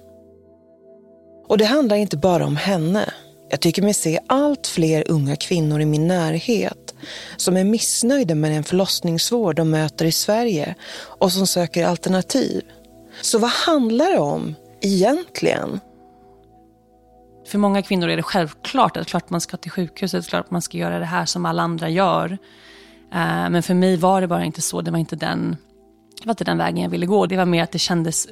Och 1.48 1.58
det 1.58 1.64
handlar 1.64 1.96
inte 1.96 2.16
bara 2.16 2.46
om 2.46 2.56
henne. 2.56 3.12
Jag 3.50 3.60
tycker 3.60 3.82
mig 3.82 3.94
se 3.94 4.20
allt 4.26 4.66
fler 4.66 5.10
unga 5.10 5.36
kvinnor 5.36 5.80
i 5.80 5.86
min 5.86 6.08
närhet 6.08 6.94
som 7.36 7.56
är 7.56 7.64
missnöjda 7.64 8.34
med 8.34 8.50
den 8.50 8.64
förlossningsvård 8.64 9.56
de 9.56 9.70
möter 9.70 10.04
i 10.04 10.12
Sverige 10.12 10.74
och 11.00 11.32
som 11.32 11.46
söker 11.46 11.86
alternativ. 11.86 12.62
Så 13.22 13.38
vad 13.38 13.50
handlar 13.50 14.10
det 14.10 14.18
om 14.18 14.54
egentligen? 14.80 15.80
För 17.48 17.58
många 17.58 17.82
kvinnor 17.82 18.08
är 18.08 18.16
det 18.16 18.22
självklart 18.22 18.96
att 18.96 19.06
klart 19.06 19.30
man 19.30 19.40
ska 19.40 19.56
till 19.56 19.70
sjukhuset, 19.70 20.28
klart 20.28 20.50
man 20.50 20.62
ska 20.62 20.78
göra 20.78 20.98
det 20.98 21.04
här 21.04 21.24
som 21.26 21.46
alla 21.46 21.62
andra 21.62 21.88
gör. 21.88 22.38
Eh, 23.12 23.50
men 23.50 23.62
för 23.62 23.74
mig 23.74 23.96
var 23.96 24.20
det 24.20 24.26
bara 24.26 24.44
inte 24.44 24.62
så, 24.62 24.80
det 24.80 24.90
var 24.90 24.98
inte 24.98 25.16
den, 25.16 25.56
det 26.20 26.26
var 26.26 26.32
inte 26.32 26.44
den 26.44 26.58
vägen 26.58 26.82
jag 26.82 26.90
ville 26.90 27.06
gå. 27.06 27.26
Det 27.26 27.36
var 27.36 27.44
mer 27.44 27.62
att 27.62 27.72
det 27.72 27.78
kändes, 27.78 28.28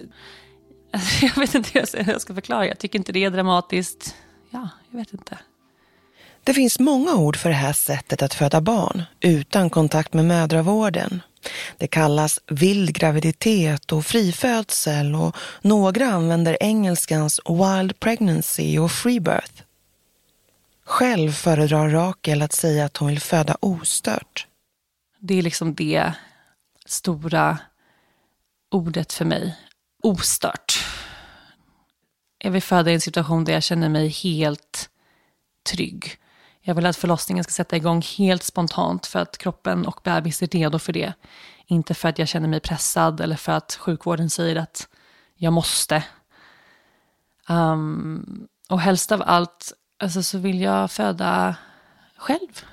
jag 1.23 1.37
vet 1.37 1.55
inte 1.55 1.71
hur 1.73 2.13
jag 2.13 2.21
ska 2.21 2.35
förklara, 2.35 2.67
jag 2.67 2.79
tycker 2.79 2.99
inte 2.99 3.13
det 3.13 3.25
är 3.25 3.31
dramatiskt. 3.31 4.15
Ja, 4.51 4.69
jag 4.91 4.99
vet 4.99 5.13
inte. 5.13 5.39
Det 6.45 6.55
finns 6.55 6.79
många 6.79 7.15
ord 7.15 7.37
för 7.37 7.49
det 7.49 7.55
här 7.55 7.73
sättet 7.73 8.23
att 8.23 8.35
föda 8.35 8.61
barn 8.61 9.03
utan 9.21 9.71
kontakt 9.71 10.15
med 10.15 10.25
mödravården. 10.25 11.23
Det 11.77 11.87
kallas 11.87 12.41
vild 12.47 12.93
graviditet 12.93 13.93
och 13.93 14.07
frifödsel 14.07 15.15
och 15.15 15.37
några 15.63 16.07
använder 16.07 16.57
engelskans 16.61 17.41
wild 17.49 18.01
pregnancy 18.01 18.79
och 18.79 18.93
free 18.93 19.21
birth. 19.21 19.63
Själv 20.85 21.33
föredrar 21.33 21.89
Rakel 21.89 22.43
att 22.43 22.53
säga 22.53 22.85
att 22.85 22.97
hon 22.97 23.09
vill 23.09 23.21
föda 23.21 23.57
ostört. 23.61 24.47
Det 25.19 25.35
är 25.39 25.43
liksom 25.43 25.75
det 25.75 26.13
stora 26.87 27.59
ordet 28.71 29.13
för 29.13 29.25
mig. 29.25 29.57
Ostört. 30.03 30.85
Jag 32.39 32.51
vill 32.51 32.63
föda 32.63 32.91
i 32.91 32.95
en 32.95 33.01
situation 33.01 33.45
där 33.45 33.53
jag 33.53 33.63
känner 33.63 33.89
mig 33.89 34.09
helt 34.09 34.91
trygg. 35.71 36.19
Jag 36.69 36.75
vill 36.75 36.87
att 36.87 36.97
förlossningen 36.97 37.45
ska 37.45 37.53
sätta 37.53 37.77
igång 37.77 38.03
helt 38.19 38.43
spontant 38.43 39.07
för 39.07 39.19
att 39.19 39.39
kroppen 39.39 39.87
och 39.87 40.01
bebis 40.05 40.43
är 40.43 40.47
redo 40.47 40.79
för 40.79 40.93
det. 40.93 41.13
Inte 41.67 41.95
för 41.95 42.09
att 42.09 42.19
jag 42.19 42.29
känner 42.29 42.49
mig 42.49 42.61
pressad 42.61 43.21
eller 43.21 43.37
för 43.37 43.53
att 43.53 43.75
sjukvården 43.81 44.31
säger 44.31 44.57
att 44.57 44.89
jag 45.37 45.53
måste. 45.53 46.05
Um, 47.49 48.49
och 48.69 48.81
helst 48.81 49.13
av 49.13 49.23
allt 49.27 49.73
alltså, 49.99 50.23
så 50.23 50.39
vill 50.39 50.61
jag 50.61 50.91
föda 50.91 51.57
själv. 52.17 52.65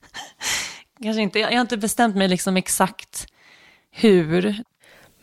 Kanske 1.02 1.22
inte, 1.22 1.38
jag 1.38 1.52
har 1.52 1.60
inte 1.60 1.76
bestämt 1.76 2.16
mig 2.16 2.28
liksom 2.28 2.56
exakt 2.56 3.26
hur. 3.90 4.64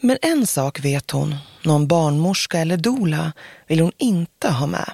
Men 0.02 0.18
en 0.22 0.48
sak 0.48 0.80
vet 0.80 1.12
hon, 1.12 1.36
någon 1.64 1.88
barnmorska 1.88 2.60
eller 2.60 2.78
dola 2.78 3.34
vill 3.68 3.80
hon 3.80 3.92
inte 3.98 4.52
ha 4.52 4.68
med. 4.68 4.94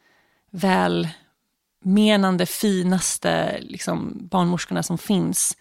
välmenande, 0.51 2.45
finaste 2.45 3.59
liksom, 3.61 4.27
barnmorskorna 4.31 4.83
som 4.83 4.97
finns 4.97 5.57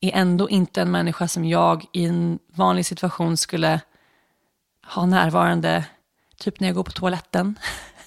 är 0.00 0.12
ändå 0.14 0.50
inte 0.50 0.82
en 0.82 0.90
människa 0.90 1.28
som 1.28 1.44
jag 1.44 1.84
i 1.92 2.04
en 2.04 2.38
vanlig 2.54 2.86
situation 2.86 3.36
skulle 3.36 3.80
ha 4.86 5.06
närvarande, 5.06 5.84
typ 6.38 6.60
när 6.60 6.68
jag 6.68 6.74
går 6.74 6.84
på 6.84 6.90
toaletten, 6.90 7.58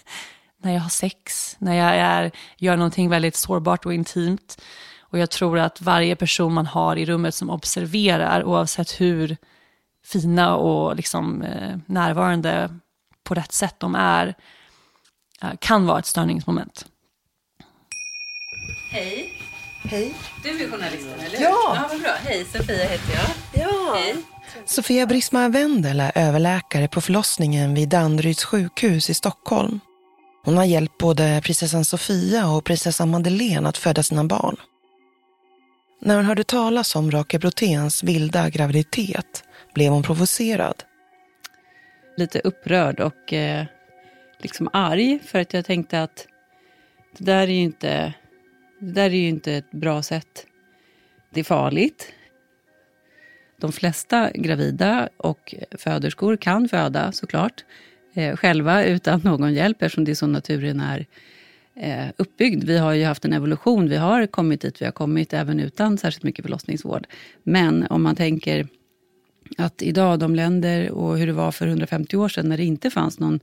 när 0.58 0.74
jag 0.74 0.82
har 0.82 0.90
sex, 0.90 1.56
när 1.60 1.74
jag 1.76 1.96
är, 1.96 2.32
gör 2.58 2.78
någonting 2.78 3.10
väldigt 3.10 3.36
sårbart 3.36 3.86
och 3.86 3.94
intimt. 3.94 4.62
Och 5.00 5.20
jag 5.20 5.30
tror 5.30 5.60
att 5.60 5.82
varje 5.82 6.16
person 6.16 6.54
man 6.54 6.66
har 6.66 6.96
i 6.96 7.06
rummet 7.06 7.36
som 7.36 7.50
observerar, 7.50 8.44
oavsett 8.44 9.02
hur 9.02 9.38
fina 10.06 10.56
och 10.56 10.96
liksom, 10.96 11.42
eh, 11.42 11.78
närvarande 11.86 12.80
på 13.24 13.34
rätt 13.34 13.52
sätt 13.52 13.80
de 13.80 13.96
är, 13.96 14.28
eh, 14.28 14.34
kan 15.60 15.86
vara 15.86 16.00
ett 16.00 16.06
störningsmoment. 16.06 16.86
Hej. 18.92 19.30
Hej. 19.84 20.14
Du 20.44 20.50
är 20.64 20.70
journalisten, 20.70 21.20
eller 21.20 21.42
Ja. 21.42 21.74
ja 21.76 21.88
vad 21.92 22.02
bra. 22.02 22.12
Hej, 22.26 22.46
Sofia 22.46 22.86
heter 22.86 23.14
jag. 23.14 23.62
Ja. 23.64 23.94
Hej. 23.96 24.16
Sofia 24.66 25.06
Brismar 25.06 25.50
Wendel 25.50 26.00
är 26.00 26.12
överläkare 26.16 26.88
på 26.88 27.02
förlossningen 27.02 27.74
vid 27.74 27.90
Danderyds 27.90 28.44
sjukhus 28.44 29.10
i 29.10 29.14
Stockholm. 29.14 29.80
Hon 30.46 30.58
har 30.58 30.66
hjälpt 30.66 30.98
både 30.98 31.42
prinsessan 31.44 31.86
Sofia 31.86 32.48
och 32.48 32.64
prinsessan 32.64 33.10
Madeleine 33.10 33.70
att 33.70 33.78
föda 33.78 34.04
sina 34.04 34.24
barn. 34.24 34.56
När 36.02 36.16
hon 36.16 36.26
hörde 36.26 36.44
talas 36.44 36.96
om 36.96 37.12
Rakel 37.12 37.40
Broténs 37.40 38.04
vilda 38.04 38.50
graviditet 38.50 39.44
blev 39.74 39.92
hon 39.92 40.04
provocerad. 40.04 40.84
Lite 42.18 42.40
upprörd 42.40 43.00
och 43.00 43.34
eh, 43.34 43.66
liksom 44.44 44.70
arg 44.74 45.20
för 45.26 45.40
att 45.40 45.54
jag 45.54 45.66
tänkte 45.66 46.04
att 46.04 46.28
det 47.18 47.24
där 47.24 47.42
är 47.42 47.48
ju 47.48 47.62
inte, 47.62 48.14
det 48.80 48.92
där 48.92 49.06
är 49.06 49.16
ju 49.16 49.28
inte 49.28 49.54
ett 49.54 49.72
bra 49.72 50.02
sätt. 50.02 50.46
Det 51.30 51.40
är 51.40 51.44
farligt. 51.44 52.14
De 53.58 53.72
flesta 53.72 54.32
gravida 54.32 55.10
och 55.18 55.56
föderskor 55.72 56.38
kan 56.38 56.70
föda 56.70 57.12
såklart 57.12 57.66
eh, 58.14 58.36
själva 58.36 58.84
utan 58.84 59.22
någon 59.24 59.54
hjälp 59.54 59.82
eftersom 59.82 60.04
det 60.04 60.12
är 60.12 60.16
så 60.16 60.28
naturen 60.28 60.80
är 60.80 61.06
eh, 61.76 62.08
uppbyggd. 62.18 62.64
Vi 62.64 62.78
har 62.78 62.94
ju 62.94 63.06
haft 63.06 63.26
en 63.26 63.34
evolution, 63.34 63.90
vi 63.90 63.98
har 63.98 64.28
kommit 64.28 64.62
dit 64.62 64.82
vi 64.82 64.86
har 64.86 64.92
kommit 64.92 65.34
även 65.34 65.60
utan 65.60 65.98
särskilt 65.98 66.24
mycket 66.24 66.46
förlossningsvård. 66.46 67.08
Men 67.44 67.88
om 67.90 68.04
man 68.04 68.16
tänker 68.16 68.68
att 69.58 69.82
idag, 69.82 70.20
de 70.20 70.36
länder 70.36 70.92
och 70.92 71.18
hur 71.18 71.28
det 71.28 71.34
var 71.34 71.52
för 71.52 71.68
150 71.68 72.18
år 72.18 72.30
sedan 72.30 72.50
när 72.50 72.58
det 72.58 72.64
inte 72.64 72.90
fanns 72.90 73.20
någon 73.20 73.40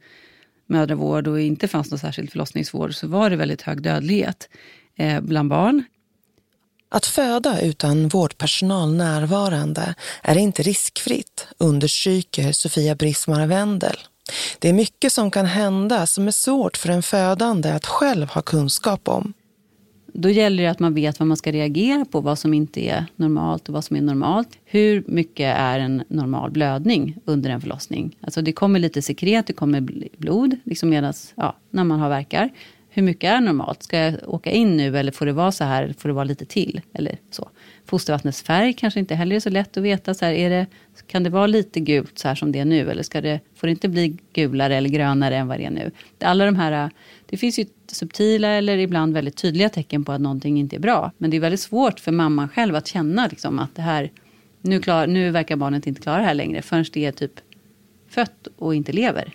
mödravård 0.68 1.28
och 1.28 1.40
inte 1.40 1.68
fanns 1.68 1.90
någon 1.90 1.98
särskild 1.98 2.30
förlossningsvård 2.30 2.94
så 2.94 3.06
var 3.06 3.30
det 3.30 3.36
väldigt 3.36 3.62
hög 3.62 3.82
dödlighet 3.82 4.48
eh, 4.96 5.20
bland 5.20 5.48
barn. 5.48 5.84
Att 6.90 7.06
föda 7.06 7.60
utan 7.60 8.08
vårdpersonal 8.08 8.94
närvarande 8.94 9.94
är 10.22 10.38
inte 10.38 10.62
riskfritt, 10.62 11.46
understryker 11.58 12.52
Sofia 12.52 12.94
Brismar 12.94 13.46
Wendel. 13.46 13.96
Det 14.58 14.68
är 14.68 14.72
mycket 14.72 15.12
som 15.12 15.30
kan 15.30 15.46
hända 15.46 16.06
som 16.06 16.26
är 16.26 16.32
svårt 16.32 16.76
för 16.76 16.88
en 16.88 17.02
födande 17.02 17.72
att 17.72 17.86
själv 17.86 18.28
ha 18.28 18.42
kunskap 18.42 19.08
om. 19.08 19.32
Då 20.20 20.30
gäller 20.30 20.62
det 20.62 20.70
att 20.70 20.78
man 20.78 20.94
vet 20.94 21.18
vad 21.18 21.28
man 21.28 21.36
ska 21.36 21.52
reagera 21.52 22.04
på, 22.04 22.20
vad 22.20 22.38
som 22.38 22.54
inte 22.54 22.80
är 22.80 23.06
normalt 23.16 23.68
och 23.68 23.74
vad 23.74 23.84
som 23.84 23.96
är 23.96 24.00
normalt. 24.00 24.58
Hur 24.64 25.04
mycket 25.06 25.56
är 25.56 25.78
en 25.78 26.04
normal 26.08 26.50
blödning 26.50 27.16
under 27.24 27.50
en 27.50 27.60
förlossning? 27.60 28.16
Alltså 28.20 28.42
det 28.42 28.52
kommer 28.52 28.78
lite 28.78 29.02
sekret, 29.02 29.46
det 29.46 29.52
kommer 29.52 29.80
blod 30.16 30.56
liksom 30.64 30.90
medans, 30.90 31.32
ja, 31.36 31.56
när 31.70 31.84
man 31.84 32.00
har 32.00 32.08
verkar. 32.08 32.50
Hur 32.90 33.02
mycket 33.02 33.30
är 33.30 33.40
normalt? 33.40 33.82
Ska 33.82 33.98
jag 33.98 34.14
åka 34.26 34.50
in 34.50 34.76
nu 34.76 34.98
eller 34.98 35.12
får 35.12 35.26
det 35.26 35.32
vara 35.32 35.52
så 35.52 35.64
här, 35.64 35.82
eller 35.82 35.94
får 35.94 36.08
det 36.08 36.12
vara 36.12 36.24
lite 36.24 36.44
till? 36.44 36.80
Eller 36.92 37.18
så. 37.30 37.48
Fostervattnets 37.84 38.42
färg 38.42 38.72
kanske 38.72 39.00
inte 39.00 39.14
heller 39.14 39.36
är 39.36 39.40
så 39.40 39.50
lätt 39.50 39.76
att 39.76 39.82
veta. 39.82 40.14
Så 40.14 40.24
här, 40.24 40.32
är 40.32 40.50
det, 40.50 40.66
kan 41.06 41.22
det 41.22 41.30
vara 41.30 41.46
lite 41.46 41.80
gult 41.80 42.18
så 42.18 42.28
här 42.28 42.34
som 42.34 42.52
det 42.52 42.58
är 42.58 42.64
nu? 42.64 42.90
Eller 42.90 43.02
ska 43.02 43.20
det, 43.20 43.40
får 43.54 43.66
det 43.66 43.70
inte 43.70 43.88
bli 43.88 44.16
gulare 44.32 44.76
eller 44.76 44.88
grönare 44.88 45.36
än 45.36 45.48
vad 45.48 45.58
det 45.58 45.64
är 45.64 45.70
nu? 45.70 45.90
Alla 46.20 46.44
de 46.44 46.56
här, 46.56 46.90
det 47.30 47.36
finns 47.36 47.58
ju 47.58 47.66
subtila 47.92 48.48
eller 48.48 48.78
ibland 48.78 49.14
väldigt 49.14 49.36
tydliga 49.36 49.68
tecken 49.68 50.04
på 50.04 50.12
att 50.12 50.20
någonting 50.20 50.58
inte 50.58 50.76
är 50.76 50.80
bra. 50.80 51.12
Men 51.18 51.30
det 51.30 51.36
är 51.36 51.40
väldigt 51.40 51.60
svårt 51.60 52.00
för 52.00 52.12
mamman 52.12 52.48
själv 52.48 52.74
att 52.74 52.86
känna 52.86 53.26
liksom, 53.26 53.58
att 53.58 53.74
det 53.74 53.82
här, 53.82 54.12
nu, 54.60 54.80
klar, 54.80 55.06
nu 55.06 55.30
verkar 55.30 55.56
barnet 55.56 55.86
inte 55.86 56.00
klara 56.00 56.18
det 56.18 56.24
här 56.24 56.34
längre 56.34 56.62
förrän 56.62 56.84
det 56.92 57.04
är 57.04 57.12
typ 57.12 57.32
fött 58.10 58.48
och 58.56 58.74
inte 58.74 58.92
lever. 58.92 59.34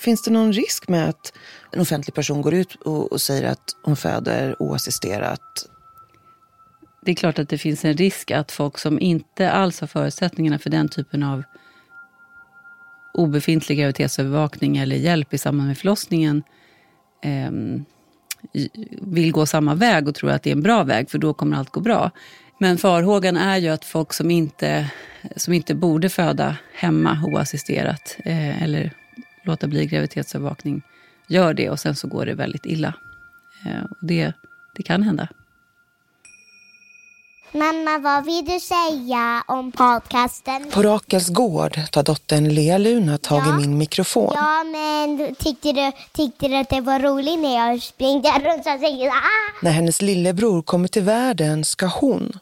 Finns 0.00 0.22
det 0.22 0.30
någon 0.30 0.52
risk 0.52 0.88
med 0.88 1.08
att 1.08 1.32
en 1.72 1.80
offentlig 1.80 2.14
person 2.14 2.42
går 2.42 2.54
ut 2.54 2.74
och, 2.74 3.12
och 3.12 3.20
säger 3.20 3.50
att 3.50 3.76
hon 3.82 3.96
föder 3.96 4.62
oassisterat? 4.62 5.68
Det 7.04 7.10
är 7.10 7.14
klart 7.14 7.38
att 7.38 7.48
det 7.48 7.58
finns 7.58 7.84
en 7.84 7.94
risk 7.94 8.30
att 8.30 8.52
folk 8.52 8.78
som 8.78 9.00
inte 9.00 9.50
alls 9.50 9.80
har 9.80 9.88
förutsättningarna 9.88 10.58
för 10.58 10.70
den 10.70 10.88
typen 10.88 11.22
av 11.22 11.42
obefintlig 13.12 13.78
graviditetsövervakning 13.78 14.76
eller 14.76 14.96
hjälp 14.96 15.34
i 15.34 15.38
samband 15.38 15.68
med 15.68 15.78
förlossningen 15.78 16.42
eh, 17.22 17.50
vill 19.00 19.32
gå 19.32 19.46
samma 19.46 19.74
väg 19.74 20.08
och 20.08 20.14
tror 20.14 20.30
att 20.30 20.42
det 20.42 20.50
är 20.50 20.56
en 20.56 20.62
bra 20.62 20.84
väg, 20.84 21.10
för 21.10 21.18
då 21.18 21.34
kommer 21.34 21.56
allt 21.56 21.70
gå 21.70 21.80
bra. 21.80 22.10
Men 22.58 22.78
farhågan 22.78 23.36
är 23.36 23.56
ju 23.56 23.68
att 23.68 23.84
folk 23.84 24.12
som 24.12 24.30
inte, 24.30 24.90
som 25.36 25.52
inte 25.52 25.74
borde 25.74 26.08
föda 26.08 26.56
hemma 26.74 27.18
oassisterat 27.26 28.16
eh, 28.24 28.62
eller 28.62 28.90
låta 29.44 29.66
bli 29.66 29.86
graviditetsövervakning 29.86 30.82
gör 31.26 31.54
det 31.54 31.70
och 31.70 31.80
sen 31.80 31.96
så 31.96 32.08
går 32.08 32.26
det 32.26 32.34
väldigt 32.34 32.66
illa. 32.66 32.94
Eh, 33.66 33.84
och 33.84 34.06
det, 34.06 34.32
det 34.76 34.82
kan 34.82 35.02
hända. 35.02 35.28
Mamma, 37.54 37.98
vad 37.98 38.24
vill 38.24 38.44
du 38.44 38.60
säga 38.60 39.44
om 39.46 39.72
podcasten? 39.72 40.70
På 40.70 40.82
Rakels 40.82 41.28
gård 41.28 41.80
tar 41.90 42.02
dottern 42.02 42.48
Lea 42.48 42.78
Luna 42.78 43.18
tag 43.18 43.48
i 43.48 43.52
min 43.52 43.78
mikrofon. 43.78 44.32
Ja, 44.34 44.64
men 44.64 45.34
tyckte 45.34 45.72
du, 45.72 45.92
tyckte 46.12 46.48
du 46.48 46.56
att 46.56 46.68
det 46.68 46.80
var 46.80 47.00
roligt 47.00 47.38
när 47.38 47.56
jag 47.56 47.82
springde 47.82 48.28
runt 48.28 48.58
och 48.58 48.64
tänkte 48.64 49.08
ah! 49.08 49.52
När 49.62 49.70
hennes 49.70 50.02
lillebror 50.02 50.62
kommer 50.62 50.88
till 50.88 51.02
världen 51.02 51.64
ska 51.64 51.86
hon, 51.86 52.32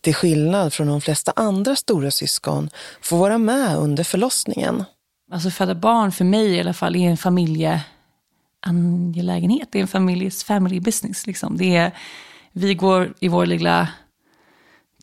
till 0.00 0.14
skillnad 0.14 0.72
från 0.72 0.86
de 0.86 1.00
flesta 1.00 1.32
andra 1.36 1.76
stora 1.76 2.10
syskon, 2.10 2.70
få 3.02 3.16
vara 3.16 3.38
med 3.38 3.76
under 3.76 4.04
förlossningen. 4.04 4.84
Alltså 5.32 5.50
föda 5.50 5.74
barn 5.74 6.12
för 6.12 6.24
mig 6.24 6.56
i 6.56 6.60
alla 6.60 6.74
fall 6.74 6.96
är 6.96 7.10
en 7.10 7.16
familjeangelägenhet. 7.16 9.68
Det 9.72 9.78
är 9.78 9.82
en 9.82 9.88
familjs 9.88 10.44
family 10.44 10.80
business. 10.80 11.26
Liksom. 11.26 11.56
Det 11.56 11.76
är, 11.76 11.92
vi 12.52 12.74
går 12.74 13.14
i 13.20 13.28
vår 13.28 13.46
lilla 13.46 13.88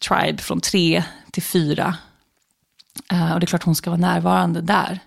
tribe 0.09 0.37
från 0.37 0.61
tre 0.61 1.03
till 1.31 1.43
fyra. 1.43 1.97
Uh, 3.13 3.33
och 3.33 3.39
det 3.39 3.43
är 3.43 3.47
klart 3.47 3.63
hon 3.63 3.75
ska 3.75 3.89
vara 3.89 4.01
närvarande 4.01 4.61
där. 4.61 4.99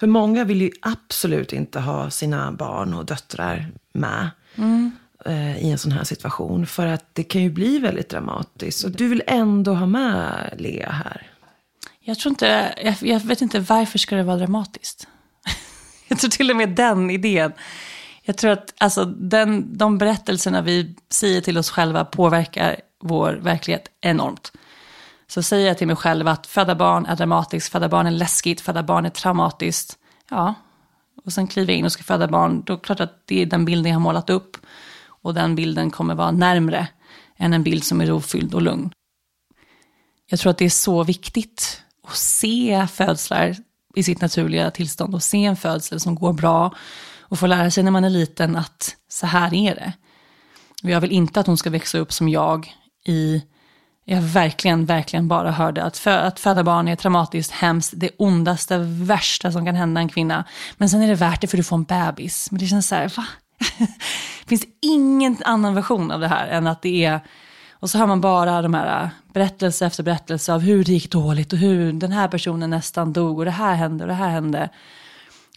För 0.00 0.06
många 0.06 0.44
vill 0.44 0.62
ju 0.62 0.70
absolut 0.82 1.52
inte 1.52 1.80
ha 1.80 2.10
sina 2.10 2.52
barn 2.52 2.94
och 2.94 3.06
döttrar 3.06 3.72
med 3.92 4.30
Mm. 4.58 4.90
eh, 5.24 5.58
i 5.64 5.70
en 5.70 5.78
sån 5.78 5.92
här 5.92 6.04
situation. 6.04 6.66
För 6.66 6.86
att 6.86 7.04
det 7.12 7.22
kan 7.22 7.42
ju 7.42 7.50
bli 7.50 7.78
väldigt 7.78 8.08
dramatiskt. 8.08 8.84
Och 8.84 8.90
du 8.90 9.08
vill 9.08 9.22
ändå 9.26 9.74
ha 9.74 9.86
med 9.86 10.54
Lea 10.58 10.90
här. 10.90 11.30
Jag 12.00 12.18
tror 12.18 12.30
inte, 12.30 12.74
jag, 12.84 12.96
jag 13.00 13.20
vet 13.20 13.40
inte 13.40 13.60
varför 13.60 13.98
ska 13.98 14.16
det 14.16 14.22
vara 14.22 14.36
dramatiskt. 14.36 15.06
jag 16.08 16.18
tror 16.18 16.30
till 16.30 16.50
och 16.50 16.56
med 16.56 16.68
den 16.68 17.10
idén. 17.10 17.52
Jag 18.22 18.36
tror 18.36 18.50
att 18.50 18.74
alltså, 18.78 19.04
den, 19.04 19.78
de 19.78 19.98
berättelserna 19.98 20.62
vi 20.62 20.94
säger 21.10 21.40
till 21.40 21.58
oss 21.58 21.70
själva 21.70 22.04
påverkar 22.04 22.80
vår 23.00 23.32
verklighet 23.32 23.88
enormt. 24.00 24.52
Så 25.26 25.42
säger 25.42 25.66
jag 25.66 25.78
till 25.78 25.86
mig 25.86 25.96
själv 25.96 26.28
att 26.28 26.46
föda 26.46 26.74
barn 26.74 27.06
är 27.06 27.16
dramatiskt, 27.16 27.72
föda 27.72 27.88
barn 27.88 28.06
är 28.06 28.10
läskigt, 28.10 28.60
föda 28.60 28.82
barn 28.82 29.06
är 29.06 29.10
traumatiskt. 29.10 29.98
Ja, 30.30 30.54
och 31.24 31.32
sen 31.32 31.46
kliver 31.46 31.72
jag 31.72 31.78
in 31.78 31.84
och 31.84 31.92
ska 31.92 32.02
föda 32.02 32.28
barn, 32.28 32.62
då 32.66 32.72
är 32.72 32.76
det 32.76 32.82
klart 32.82 33.00
att 33.00 33.22
det 33.24 33.42
är 33.42 33.46
den 33.46 33.64
bilden 33.64 33.90
jag 33.90 33.96
har 33.96 34.00
målat 34.00 34.30
upp. 34.30 34.56
Och 35.22 35.34
den 35.34 35.54
bilden 35.54 35.90
kommer 35.90 36.14
vara 36.14 36.30
närmre 36.30 36.88
än 37.36 37.52
en 37.52 37.62
bild 37.62 37.84
som 37.84 38.00
är 38.00 38.06
rofylld 38.06 38.54
och 38.54 38.62
lugn. 38.62 38.90
Jag 40.30 40.40
tror 40.40 40.50
att 40.50 40.58
det 40.58 40.64
är 40.64 40.70
så 40.70 41.04
viktigt 41.04 41.82
att 42.08 42.16
se 42.16 42.86
födslar 42.92 43.56
i 43.94 44.02
sitt 44.02 44.20
naturliga 44.20 44.70
tillstånd 44.70 45.14
och 45.14 45.22
se 45.22 45.44
en 45.44 45.56
födsel 45.56 46.00
som 46.00 46.14
går 46.14 46.32
bra 46.32 46.74
och 47.20 47.38
få 47.38 47.46
lära 47.46 47.70
sig 47.70 47.84
när 47.84 47.90
man 47.90 48.04
är 48.04 48.10
liten 48.10 48.56
att 48.56 48.96
så 49.08 49.26
här 49.26 49.54
är 49.54 49.74
det. 49.74 49.92
Och 50.82 50.90
jag 50.90 51.00
vill 51.00 51.12
inte 51.12 51.40
att 51.40 51.46
hon 51.46 51.56
ska 51.56 51.70
växa 51.70 51.98
upp 51.98 52.12
som 52.12 52.28
jag 52.28 52.74
i, 53.06 53.42
jag 54.04 54.20
verkligen, 54.20 54.86
verkligen 54.86 55.28
bara 55.28 55.50
hörde 55.50 55.82
att, 55.82 55.98
fö, 55.98 56.18
att 56.18 56.40
föda 56.40 56.64
barn 56.64 56.88
är 56.88 56.96
traumatiskt, 56.96 57.52
hemskt, 57.52 57.92
det 57.96 58.10
ondaste, 58.18 58.78
värsta 58.78 59.52
som 59.52 59.66
kan 59.66 59.74
hända 59.74 60.00
en 60.00 60.08
kvinna. 60.08 60.44
Men 60.76 60.88
sen 60.88 61.02
är 61.02 61.08
det 61.08 61.14
värt 61.14 61.40
det 61.40 61.46
för 61.46 61.56
du 61.56 61.62
får 61.62 61.76
en 61.76 61.84
bebis. 61.84 62.50
Men 62.50 62.60
det 62.60 62.66
känns 62.66 62.88
så 62.88 62.94
här, 62.94 63.12
va? 63.16 63.26
finns 64.46 64.60
det 64.60 64.68
ingen 64.82 65.36
annan 65.44 65.74
version 65.74 66.10
av 66.10 66.20
det 66.20 66.28
här 66.28 66.46
än 66.46 66.66
att 66.66 66.82
det 66.82 67.04
är 67.04 67.20
och 67.80 67.90
så 67.90 67.98
hör 67.98 68.06
man 68.06 68.20
bara 68.20 68.62
de 68.62 68.74
här 68.74 69.02
äh, 69.02 69.08
berättelse 69.32 69.86
efter 69.86 70.02
berättelse 70.02 70.52
av 70.52 70.60
hur 70.60 70.84
det 70.84 70.92
gick 70.92 71.10
dåligt 71.10 71.52
och 71.52 71.58
hur 71.58 71.92
den 71.92 72.12
här 72.12 72.28
personen 72.28 72.70
nästan 72.70 73.12
dog 73.12 73.38
och 73.38 73.44
det 73.44 73.50
här 73.50 73.74
hände 73.74 74.04
och 74.04 74.08
det 74.08 74.14
här 74.14 74.28
hände. 74.28 74.70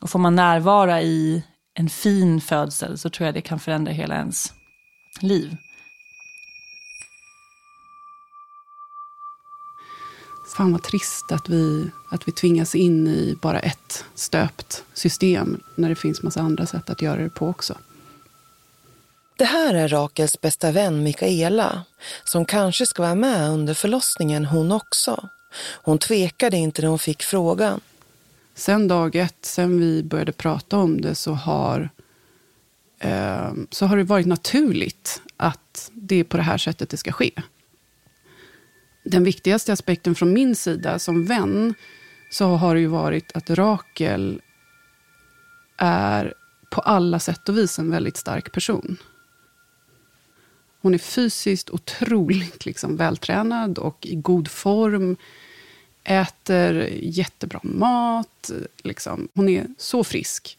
Och 0.01 0.09
får 0.09 0.19
man 0.19 0.35
närvara 0.35 1.01
i 1.01 1.43
en 1.73 1.89
fin 1.89 2.41
födsel 2.41 2.97
så 2.97 3.09
tror 3.09 3.25
jag 3.25 3.33
det 3.33 3.41
kan 3.41 3.59
förändra 3.59 3.93
hela 3.93 4.15
ens 4.15 4.53
liv. 5.19 5.57
Fan 10.55 10.71
vad 10.71 10.83
trist 10.83 11.31
att 11.31 11.49
vi, 11.49 11.91
att 12.09 12.27
vi 12.27 12.31
tvingas 12.31 12.75
in 12.75 13.07
i 13.07 13.37
bara 13.41 13.59
ett 13.59 14.05
stöpt 14.15 14.83
system 14.93 15.63
när 15.75 15.89
det 15.89 15.95
finns 15.95 16.23
massa 16.23 16.41
andra 16.41 16.65
sätt 16.65 16.89
att 16.89 17.01
göra 17.01 17.21
det 17.21 17.29
på 17.29 17.47
också. 17.47 17.77
Det 19.37 19.45
här 19.45 19.73
är 19.73 19.87
Rakels 19.87 20.41
bästa 20.41 20.71
vän 20.71 21.03
Mikaela 21.03 21.83
som 22.23 22.45
kanske 22.45 22.85
ska 22.85 23.01
vara 23.01 23.15
med 23.15 23.49
under 23.49 23.73
förlossningen 23.73 24.45
hon 24.45 24.71
också. 24.71 25.29
Hon 25.83 25.97
tvekade 25.97 26.57
inte 26.57 26.81
när 26.81 26.89
hon 26.89 26.99
fick 26.99 27.23
frågan. 27.23 27.81
Sen 28.55 28.87
dag 28.87 29.15
ett, 29.15 29.37
sen 29.41 29.79
vi 29.79 30.03
började 30.03 30.31
prata 30.31 30.77
om 30.77 31.01
det 31.01 31.15
så 31.15 31.33
har 31.33 31.89
eh, 32.99 33.51
så 33.69 33.85
har 33.85 33.97
det 33.97 34.03
varit 34.03 34.27
naturligt 34.27 35.21
att 35.37 35.91
det 35.93 36.15
är 36.15 36.23
på 36.23 36.37
det 36.37 36.43
här 36.43 36.57
sättet 36.57 36.89
det 36.89 36.97
ska 36.97 37.11
ske. 37.11 37.31
Den 39.03 39.23
viktigaste 39.23 39.73
aspekten 39.73 40.15
från 40.15 40.33
min 40.33 40.55
sida 40.55 40.99
som 40.99 41.25
vän, 41.25 41.73
så 42.31 42.45
har 42.45 42.75
det 42.75 42.81
ju 42.81 42.87
varit 42.87 43.31
att 43.31 43.49
Rakel 43.49 44.41
är 45.77 46.33
på 46.71 46.81
alla 46.81 47.19
sätt 47.19 47.49
och 47.49 47.57
vis 47.57 47.79
en 47.79 47.91
väldigt 47.91 48.17
stark 48.17 48.51
person. 48.51 48.97
Hon 50.81 50.93
är 50.93 50.97
fysiskt 50.97 51.69
otroligt 51.69 52.65
liksom, 52.65 52.97
vältränad 52.97 53.77
och 53.77 54.05
i 54.05 54.15
god 54.15 54.47
form. 54.47 55.17
Äter 56.03 56.89
jättebra 57.01 57.59
mat. 57.63 58.51
Liksom. 58.83 59.27
Hon 59.33 59.49
är 59.49 59.67
så 59.77 60.03
frisk. 60.03 60.57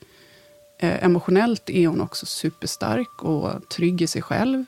Eh, 0.78 1.04
emotionellt 1.04 1.70
är 1.70 1.86
hon 1.86 2.00
också 2.00 2.26
superstark 2.26 3.22
och 3.22 3.68
trygg 3.68 4.02
i 4.02 4.06
sig 4.06 4.22
själv. 4.22 4.64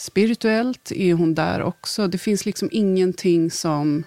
Spirituellt 0.00 0.92
är 0.92 1.14
hon 1.14 1.34
där 1.34 1.62
också. 1.62 2.08
Det 2.08 2.18
finns 2.18 2.46
liksom 2.46 2.68
ingenting 2.72 3.50
som, 3.50 4.04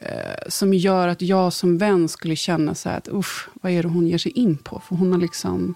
eh, 0.00 0.48
som 0.48 0.74
gör 0.74 1.08
att 1.08 1.22
jag 1.22 1.52
som 1.52 1.78
vän 1.78 2.08
skulle 2.08 2.36
känna 2.36 2.74
så 2.74 2.88
att 2.88 3.08
usch, 3.08 3.48
vad 3.62 3.72
är 3.72 3.82
det 3.82 3.88
hon 3.88 4.06
ger 4.06 4.18
sig 4.18 4.32
in 4.32 4.58
på? 4.58 4.82
För 4.88 4.96
hon, 4.96 5.12
har 5.12 5.20
liksom, 5.20 5.74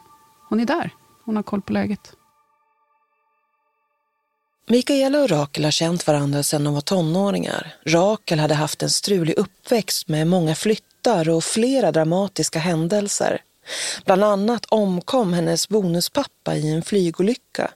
hon 0.49 0.61
är 0.61 0.65
där. 0.65 0.91
Hon 1.25 1.37
har 1.37 1.43
koll 1.43 1.63
på 1.63 1.73
läget. 1.73 2.13
Mikaela 4.69 5.23
och 5.23 5.31
Rakel 5.31 5.65
har 5.65 5.71
känt 5.71 6.07
varandra 6.07 6.43
sedan 6.43 6.65
de 6.65 6.75
var 6.75 6.81
tonåringar. 6.81 7.75
Rakel 7.87 8.39
hade 8.39 8.55
haft 8.55 8.83
en 8.83 8.91
strulig 8.91 9.39
uppväxt 9.39 10.09
med 10.09 10.27
många 10.27 10.55
flyttar 10.55 11.29
och 11.29 11.45
flera 11.45 11.93
dramatiska 11.93 12.59
händelser. 12.59 13.43
Bland 14.05 14.25
annat 14.25 14.67
omkom 14.69 15.33
hennes 15.33 15.69
bonuspappa 15.69 16.57
i 16.57 16.73
en 16.73 16.83
flygolycka. 16.83 17.71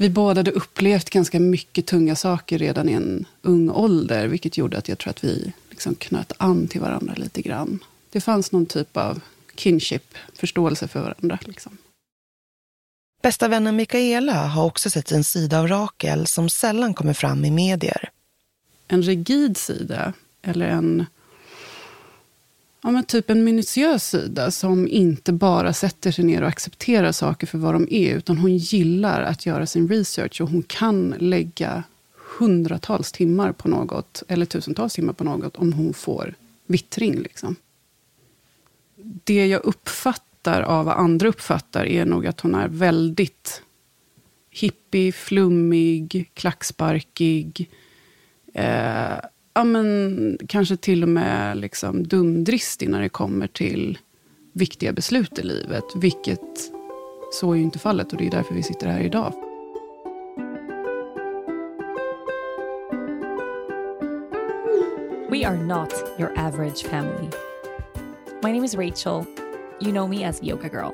Vi 0.00 0.10
båda 0.10 0.38
hade 0.38 0.50
upplevt 0.50 1.10
ganska 1.10 1.40
mycket 1.40 1.86
tunga 1.86 2.16
saker 2.16 2.58
redan 2.58 2.88
i 2.88 2.92
en 2.92 3.24
ung 3.42 3.70
ålder, 3.70 4.26
vilket 4.26 4.56
gjorde 4.56 4.78
att 4.78 4.88
jag 4.88 4.98
tror 4.98 5.10
att 5.10 5.24
vi 5.24 5.52
liksom 5.70 5.94
knöt 5.94 6.32
an 6.36 6.68
till 6.68 6.80
varandra 6.80 7.14
lite 7.14 7.42
grann. 7.42 7.78
Det 8.10 8.20
fanns 8.20 8.52
någon 8.52 8.66
typ 8.66 8.96
av 8.96 9.20
kinship, 9.54 10.14
förståelse 10.34 10.88
för 10.88 11.00
varandra. 11.00 11.38
Liksom. 11.42 11.78
Bästa 13.22 13.48
vännen 13.48 13.76
Mikaela 13.76 14.46
har 14.46 14.64
också 14.64 14.90
sett 14.90 15.12
en 15.12 15.24
sida 15.24 15.58
av 15.58 15.68
Rakel 15.68 16.26
som 16.26 16.50
sällan 16.50 16.94
kommer 16.94 17.14
fram 17.14 17.44
i 17.44 17.50
medier. 17.50 18.10
En 18.88 19.02
rigid 19.02 19.56
sida, 19.56 20.12
eller 20.42 20.66
en 20.66 21.06
ja, 22.82 22.90
men 22.90 23.04
typ 23.04 23.30
en 23.30 23.44
minutiös 23.44 24.08
sida 24.08 24.50
som 24.50 24.88
inte 24.88 25.32
bara 25.32 25.72
sätter 25.72 26.10
sig 26.10 26.24
ner 26.24 26.42
och 26.42 26.48
accepterar 26.48 27.12
saker 27.12 27.46
för 27.46 27.58
vad 27.58 27.74
de 27.74 27.86
är, 27.90 28.16
utan 28.16 28.38
hon 28.38 28.56
gillar 28.56 29.22
att 29.22 29.46
göra 29.46 29.66
sin 29.66 29.88
research 29.88 30.40
och 30.40 30.48
hon 30.50 30.62
kan 30.62 31.14
lägga 31.18 31.82
hundratals 32.38 33.12
timmar 33.12 33.52
på 33.52 33.68
något, 33.68 34.22
eller 34.28 34.46
tusentals 34.46 34.94
timmar 34.94 35.12
på 35.12 35.24
något, 35.24 35.56
om 35.56 35.72
hon 35.72 35.94
får 35.94 36.34
vittring. 36.66 37.14
Liksom. 37.18 37.56
Det 39.24 39.46
jag 39.46 39.64
uppfattar 39.64 40.62
av 40.62 40.84
vad 40.84 40.96
andra 40.96 41.28
uppfattar 41.28 41.86
är 41.86 42.04
nog 42.04 42.26
att 42.26 42.40
hon 42.40 42.54
är 42.54 42.68
väldigt 42.68 43.62
hippie, 44.50 45.12
flummig, 45.12 46.30
klacksparkig. 46.34 47.70
Eh, 48.54 49.18
ja, 49.54 49.64
men, 49.64 50.38
kanske 50.48 50.76
till 50.76 51.02
och 51.02 51.08
med 51.08 51.56
liksom 51.56 52.02
dumdristig 52.02 52.88
när 52.88 53.00
det 53.00 53.08
kommer 53.08 53.46
till 53.46 53.98
viktiga 54.52 54.92
beslut 54.92 55.38
i 55.38 55.42
livet. 55.42 55.84
Vilket 55.96 56.72
så 57.32 57.52
är 57.52 57.56
ju 57.56 57.62
inte 57.62 57.78
fallet 57.78 58.12
och 58.12 58.18
det 58.18 58.26
är 58.26 58.30
därför 58.30 58.54
vi 58.54 58.62
sitter 58.62 58.86
här 58.86 59.00
idag. 59.00 59.32
We 65.30 65.44
are 65.44 65.56
not 65.56 65.92
your 66.18 66.38
average 66.38 66.86
family. 66.86 67.28
My 68.42 68.52
name 68.52 68.64
is 68.64 68.74
Rachel. 68.74 69.24
You 69.80 69.92
know 69.92 70.08
me 70.08 70.24
as 70.24 70.42
Yoga 70.42 70.68
Girl. 70.68 70.92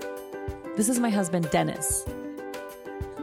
This 0.77 0.89
is 0.89 0.99
my 0.99 1.11
husband 1.11 1.49
Dennis. 1.53 2.05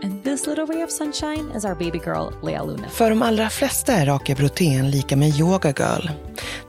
And 0.04 0.24
this 0.24 0.48
little 0.48 0.66
ray 0.66 0.84
of 0.84 0.92
sunshine 0.92 1.52
is 1.56 1.66
our 1.66 1.76
baby 1.76 2.00
girl, 2.06 2.34
Lea 2.44 2.64
Luna. 2.64 2.90
För 2.90 3.10
de 3.10 3.22
allra 3.22 3.50
flesta 3.50 3.94
är 3.94 4.06
Rakel 4.06 4.36
Brotén 4.36 4.92
lika 4.92 5.16
med 5.16 5.30
Yoga 5.30 5.74
Girl. 5.78 6.10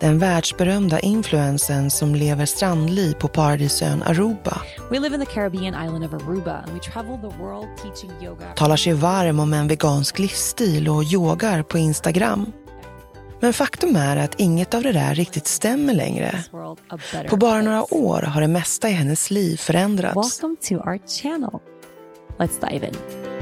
Den 0.01 0.19
världsberömda 0.19 1.01
influensen 1.01 1.91
som 1.91 2.15
lever 2.15 2.47
strandliv 2.47 3.13
på 3.15 3.29
paradisön 3.29 4.03
Aruba. 4.03 4.63
We 4.91 5.01
live 5.01 5.15
in 5.15 5.27
the 5.27 5.33
Caribbean 5.33 5.85
island 5.85 6.05
of 6.05 6.13
Aruba 6.13 6.53
and 6.53 6.73
we 6.73 6.79
travel 6.79 7.31
the 7.31 7.43
world 7.43 7.69
teaching 7.83 8.11
yoga. 8.23 8.55
Talar 8.57 8.77
sig 8.77 8.93
varm 8.93 9.41
om 9.41 9.53
en 9.53 9.69
vegansk 9.69 10.19
livsstil 10.19 10.89
och 10.89 11.05
yogar 11.05 11.63
på 11.63 11.79
Instagram. 11.79 12.53
Men 13.41 13.53
faktum 13.53 13.97
är 13.97 14.17
att 14.17 14.41
inget 14.41 14.75
av 14.75 14.83
det 14.83 14.93
där 14.93 15.15
riktigt 15.15 15.47
stämmer 15.47 15.95
längre. 15.95 16.45
På 17.29 17.37
bara 17.37 17.63
några 17.63 17.95
år 17.95 18.23
har 18.23 18.41
det 18.41 18.49
mesta 18.49 18.89
i 18.89 18.93
hennes 18.93 19.31
liv 19.31 19.57
förändrats. 19.57 20.43
Welcome 20.43 20.57
to 20.69 20.75
our 20.75 20.99
channel. 21.23 21.61
Let's 22.39 22.59
dive 22.59 22.85
in. 22.85 23.42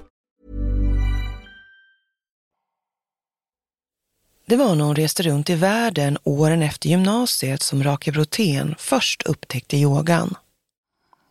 Det 4.51 4.57
var 4.57 4.75
när 4.75 4.85
hon 4.85 4.95
reste 4.95 5.23
runt 5.23 5.49
i 5.49 5.55
världen 5.55 6.17
åren 6.23 6.63
efter 6.63 6.89
gymnasiet 6.89 7.61
som 7.61 7.83
Rake 7.83 8.11
Brotén 8.11 8.75
först 8.77 9.23
upptäckte 9.23 9.77
yogan. 9.77 10.35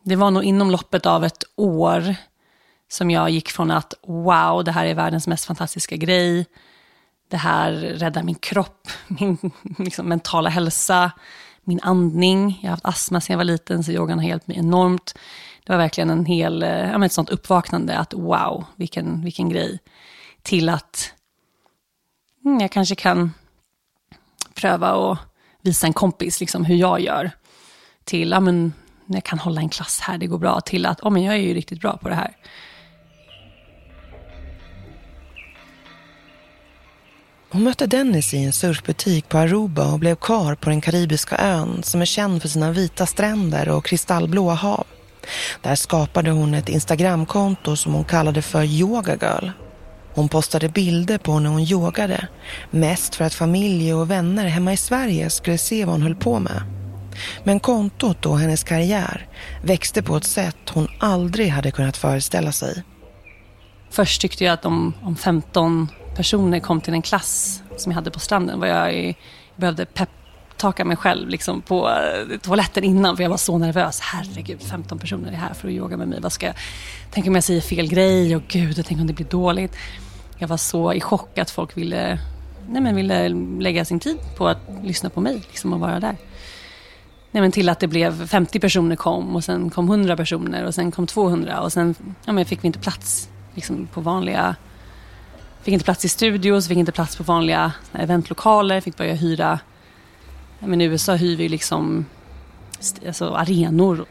Det 0.05 0.17
var 0.17 0.31
nog 0.31 0.45
inom 0.45 0.71
loppet 0.71 1.07
av 1.07 1.25
ett 1.25 1.45
år 1.57 2.15
som 2.89 3.11
jag 3.11 3.31
gick 3.31 3.51
från 3.51 3.71
att 3.71 3.95
wow, 4.07 4.65
det 4.65 4.73
här 4.73 4.87
är 4.87 4.95
världens 4.95 5.27
mest 5.27 5.45
fantastiska 5.45 5.97
grej. 5.97 6.47
Det 7.31 7.37
här 7.37 7.73
räddar 7.73 8.23
min 8.23 8.35
kropp, 8.35 8.89
min 9.09 9.39
liksom, 9.79 10.09
mentala 10.09 10.51
hälsa, 10.51 11.11
min 11.65 11.81
andning. 11.83 12.59
Jag 12.63 12.69
har 12.69 12.77
haft 12.77 12.87
astma 12.87 13.21
sedan 13.21 13.35
jag 13.35 13.39
var 13.39 13.45
liten 13.45 13.85
så 13.85 13.93
yogan 13.93 14.19
har 14.19 14.27
hjälpt 14.27 14.47
mig 14.47 14.59
enormt. 14.59 15.15
Det 15.67 15.73
var 15.73 15.79
verkligen 15.79 16.11
en 16.11 16.25
hel, 16.25 16.63
eh, 16.63 16.69
ja, 16.69 17.05
ett 17.05 17.13
sånt 17.13 17.31
uppvaknande 17.31 17.99
att 17.99 18.15
wow, 18.15 18.65
vilken, 18.77 19.25
vilken 19.25 19.49
grej. 19.49 19.79
Till 20.43 20.69
att 20.69 21.13
mm, 22.45 22.61
jag 22.61 22.71
kanske 22.71 22.95
kan 22.95 23.33
pröva 24.55 24.93
och 24.93 25.19
visa 25.63 25.87
en 25.87 25.93
kompis 25.93 26.41
liksom, 26.41 26.65
hur 26.65 26.77
jag 26.77 27.01
gör. 27.01 27.31
Till, 28.05 28.31
ja 28.31 28.41
men 28.41 28.73
jag 29.07 29.25
kan 29.25 29.39
hålla 29.39 29.61
en 29.61 29.69
klass 29.69 30.01
här, 30.01 30.19
det 30.19 30.27
går 30.27 30.39
bra. 30.39 30.61
Till 30.61 30.87
att, 30.87 31.01
oh, 31.01 31.11
men 31.11 31.23
jag 31.23 31.35
är 31.35 31.39
ju 31.39 31.55
riktigt 31.55 31.81
bra 31.81 31.97
på 31.97 32.09
det 32.09 32.15
här. 32.15 32.37
Hon 37.53 37.63
mötte 37.63 37.87
Dennis 37.87 38.35
i 38.35 38.45
en 38.45 38.53
surfbutik 38.53 39.29
på 39.29 39.39
Aruba 39.39 39.93
och 39.93 39.99
blev 39.99 40.17
kvar 40.17 40.55
på 40.55 40.71
den 40.71 40.81
karibiska 40.81 41.37
ön 41.37 41.83
som 41.83 42.01
är 42.01 42.05
känd 42.05 42.43
för 42.43 42.49
sina 42.49 42.71
vita 42.73 43.07
stränder 43.07 43.69
och 43.69 43.85
kristallblåa 43.85 44.55
hav. 44.55 44.87
Där 45.61 45.75
skapade 45.75 46.31
hon 46.31 46.55
ett 46.55 46.69
Instagramkonto 46.69 47.77
som 47.77 47.93
hon 47.93 48.05
kallade 48.05 48.43
för 48.43 48.65
Yoga 48.65 49.13
Girl. 49.13 49.51
Hon 50.15 50.29
postade 50.29 50.69
bilder 50.69 51.19
på 51.19 51.39
när 51.39 51.51
hon 51.51 51.61
yogade, 51.61 52.29
mest 52.71 53.15
för 53.15 53.25
att 53.25 53.35
familj 53.35 53.95
och 53.95 54.11
vänner 54.11 54.47
hemma 54.47 54.73
i 54.73 54.77
Sverige 54.77 55.31
skulle 55.31 55.59
se 55.59 55.85
vad 55.85 55.95
hon 55.95 56.03
höll 56.03 56.15
på 56.15 56.39
med. 56.39 56.63
Men 57.45 57.61
kontot 57.61 58.27
och 58.27 58.39
hennes 58.39 58.65
karriär 58.65 59.29
växte 59.63 60.03
på 60.03 60.17
ett 60.17 60.25
sätt 60.25 60.57
hon 60.71 60.89
aldrig 60.99 61.49
hade 61.49 61.71
kunnat 61.71 61.97
föreställa 61.97 62.53
sig. 62.53 62.83
Först 63.91 64.21
tyckte 64.21 64.45
jag 64.45 64.53
att 64.53 64.65
om, 64.65 64.95
om 65.03 65.17
15 65.17 65.89
personer 66.17 66.61
kom 66.61 66.81
till 66.81 66.95
en 66.95 67.03
klass 67.03 67.63
som 67.77 67.93
jag 67.93 67.97
hade 67.97 68.11
på 68.11 68.21
stranden 68.21 68.61
var 68.61 68.67
jag, 68.67 68.95
i, 68.95 69.07
jag 69.07 69.61
behövde 69.61 69.87
peptaka 70.61 70.85
mig 70.85 70.97
själv 70.97 71.29
liksom 71.29 71.63
på 71.63 71.89
eh, 71.89 72.39
toaletten 72.39 72.85
innan 72.85 73.17
för 73.17 73.23
jag 73.23 73.31
var 73.31 73.37
så 73.37 73.59
nervös. 73.59 74.01
Herregud, 74.01 74.63
15 74.63 74.99
personer 74.99 75.33
är 75.33 75.37
här 75.37 75.55
för 75.55 75.69
att 75.69 75.75
yoga 75.75 75.97
med 75.97 76.09
mig. 76.09 76.21
Vad 76.21 76.33
ska 76.33 76.47
jag, 76.47 76.55
tänk 77.11 77.27
om 77.27 77.35
jag 77.35 77.45
säger 77.45 77.61
fel 77.61 77.89
grej 77.89 78.37
och 78.37 78.43
gud, 78.49 78.85
tänk 78.87 79.01
om 79.01 79.07
det 79.07 79.13
blir 79.13 79.27
dåligt. 79.27 79.77
Jag 80.39 80.49
var 80.49 80.57
så 80.57 80.93
i 80.93 81.01
chock 81.01 81.39
att 81.39 81.51
folk 81.51 81.77
ville, 81.77 82.19
nej 82.69 82.83
men 82.83 82.97
ville 82.97 83.29
lägga 83.61 83.85
sin 83.85 84.01
tid 84.01 84.19
på 84.37 84.49
att 84.49 84.59
lyssna 84.83 85.11
på 85.11 85.21
mig 85.21 85.35
liksom 85.35 85.73
och 85.73 85.81
vara 85.81 86.01
där. 86.01 86.17
Nej, 87.31 87.41
men 87.43 87.53
till 87.53 87.69
att 87.69 87.81
det 87.81 87.87
blev 87.87 88.27
50 88.27 88.61
personer 88.61 88.97
kom 88.97 89.37
och 89.37 89.45
sen 89.45 89.71
kom 89.71 89.89
100 89.89 90.17
personer 90.17 90.65
och 90.65 90.75
sen 90.75 90.91
kom 90.91 91.07
200 91.07 91.61
och 91.61 91.73
sen 91.73 91.95
ja, 92.25 92.33
men 92.33 92.45
fick 92.45 92.65
vi 92.65 92.67
inte 92.67 92.79
plats 92.79 93.29
liksom, 93.55 93.89
på 93.93 94.01
vanliga... 94.01 94.57
Fick 95.63 95.73
inte 95.73 95.85
plats 95.85 96.05
i 96.05 96.09
studios, 96.09 96.69
fick 96.69 96.79
inte 96.79 96.93
plats 96.93 97.17
på 97.17 97.23
vanliga 97.23 97.73
eventlokaler, 97.93 98.81
fick 98.81 98.97
börja 98.97 99.15
hyra... 99.15 99.59
Men 100.61 100.81
I 100.81 100.85
USA 100.85 101.15
hyr 101.15 101.37
vi 101.37 101.49
liksom 101.49 102.07
alltså, 103.07 103.35
arenor. 103.35 104.07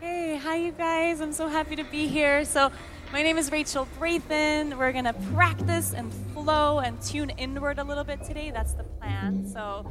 Hey, 0.00 0.36
hi 0.36 0.56
you 0.56 0.72
guys. 0.78 1.20
I'm 1.20 1.32
so 1.32 1.48
happy 1.48 1.76
to 1.76 1.84
be 1.90 2.06
here. 2.06 2.44
So 2.44 2.70
my 3.12 3.22
name 3.22 3.40
is 3.40 3.52
Rachel 3.52 3.86
Brathen. 3.98 4.78
We're 4.78 4.92
gonna 4.92 5.14
practice 5.34 5.98
and 5.98 6.12
flow 6.34 6.78
and 6.78 6.96
tune 7.12 7.30
inward 7.36 7.78
a 7.78 7.84
little 7.84 8.04
bit 8.04 8.28
today. 8.28 8.52
That's 8.54 8.72
the 8.72 8.84
plan. 8.98 9.46
So 9.52 9.86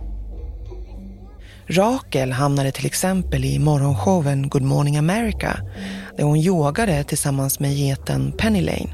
Rakel 1.67 2.31
hamnade 2.31 2.71
till 2.71 2.85
exempel 2.85 3.45
i 3.45 3.59
morgonshowen 3.59 4.49
Good 4.49 4.63
Morning 4.63 4.97
America 4.97 5.57
där 6.17 6.23
hon 6.23 6.39
yogade 6.39 7.03
tillsammans 7.03 7.59
med 7.59 7.71
geten 7.71 8.31
Penny 8.31 8.61
Lane. 8.61 8.93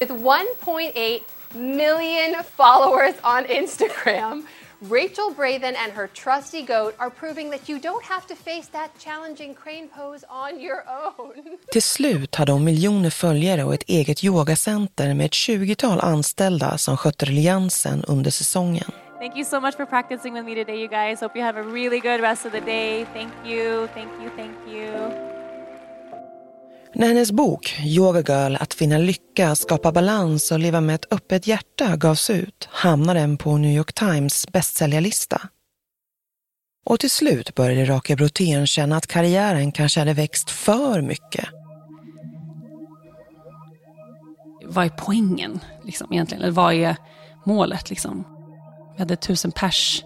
With 0.00 0.12
1.8 0.12 1.20
million 1.52 2.44
followers 2.56 3.14
on 3.22 3.44
Instagram, 3.46 4.46
Rachel 4.82 5.34
Brathen 5.36 5.76
and 5.76 5.92
her 5.92 6.08
trusty 6.08 6.62
goat 6.62 6.94
are 6.98 7.10
proving 7.10 7.50
that 7.50 7.68
you 7.68 7.78
don't 7.78 8.04
have 8.04 8.26
to 8.28 8.34
face 8.34 8.68
that 8.68 8.88
challenging 8.98 9.54
crane 9.54 9.88
pose 9.88 10.24
on 10.30 10.58
your 10.58 10.84
own. 10.88 11.58
Till 11.72 11.82
slut 11.82 12.34
hade 12.34 12.52
hon 12.52 12.64
miljoner 12.64 13.10
följare 13.10 13.64
och 13.64 13.74
ett 13.74 13.88
eget 13.88 14.24
yogacenter 14.24 15.14
med 15.14 15.26
ett 15.26 15.32
20-tal 15.32 16.00
anställda 16.00 16.78
som 16.78 16.96
skötte 16.96 17.26
rulliansen 17.26 18.04
under 18.04 18.30
säsongen. 18.30 18.92
Thank 19.18 19.36
you 19.36 19.44
so 19.44 19.60
much 19.60 19.76
for 19.76 19.86
practicing 19.86 20.34
with 20.34 20.44
me 20.46 20.54
today, 20.54 20.80
you 20.80 20.88
guys. 20.88 21.20
Hope 21.20 21.38
you 21.38 21.44
have 21.44 21.60
a 21.60 21.62
really 21.62 22.00
good 22.00 22.20
rest 22.20 22.46
of 22.46 22.52
the 22.52 22.60
day. 22.60 23.06
Thank 23.12 23.32
you, 23.44 23.86
thank 23.94 24.10
you, 24.22 24.30
thank 24.36 24.56
you. 24.66 25.29
När 26.94 27.06
hennes 27.08 27.32
bok 27.32 27.80
Yoga 27.84 28.20
Girl, 28.20 28.56
att 28.60 28.74
finna 28.74 28.98
lycka, 28.98 29.54
skapa 29.54 29.92
balans 29.92 30.52
och 30.52 30.58
leva 30.58 30.80
med 30.80 30.94
ett 30.94 31.12
öppet 31.12 31.46
hjärta 31.46 31.96
gavs 31.96 32.30
ut 32.30 32.68
hamnade 32.70 33.20
den 33.20 33.36
på 33.36 33.56
New 33.56 33.76
York 33.76 33.92
Times 33.92 34.46
bästsäljarlista. 34.52 35.40
Och 36.86 37.00
till 37.00 37.10
slut 37.10 37.54
började 37.54 37.84
Rakel 37.84 38.16
Brothén 38.16 38.66
känna 38.66 38.96
att 38.96 39.06
karriären 39.06 39.72
kanske 39.72 40.00
hade 40.00 40.12
växt 40.12 40.50
för 40.50 41.00
mycket. 41.02 41.44
Vad 44.64 44.84
är 44.84 44.88
poängen 44.88 45.60
liksom, 45.84 46.12
egentligen? 46.12 46.42
Eller 46.42 46.52
vad 46.52 46.74
är 46.74 46.96
målet? 47.46 47.90
Liksom? 47.90 48.24
Vi 48.92 48.98
hade 48.98 49.16
tusen 49.16 49.52
pers 49.52 50.04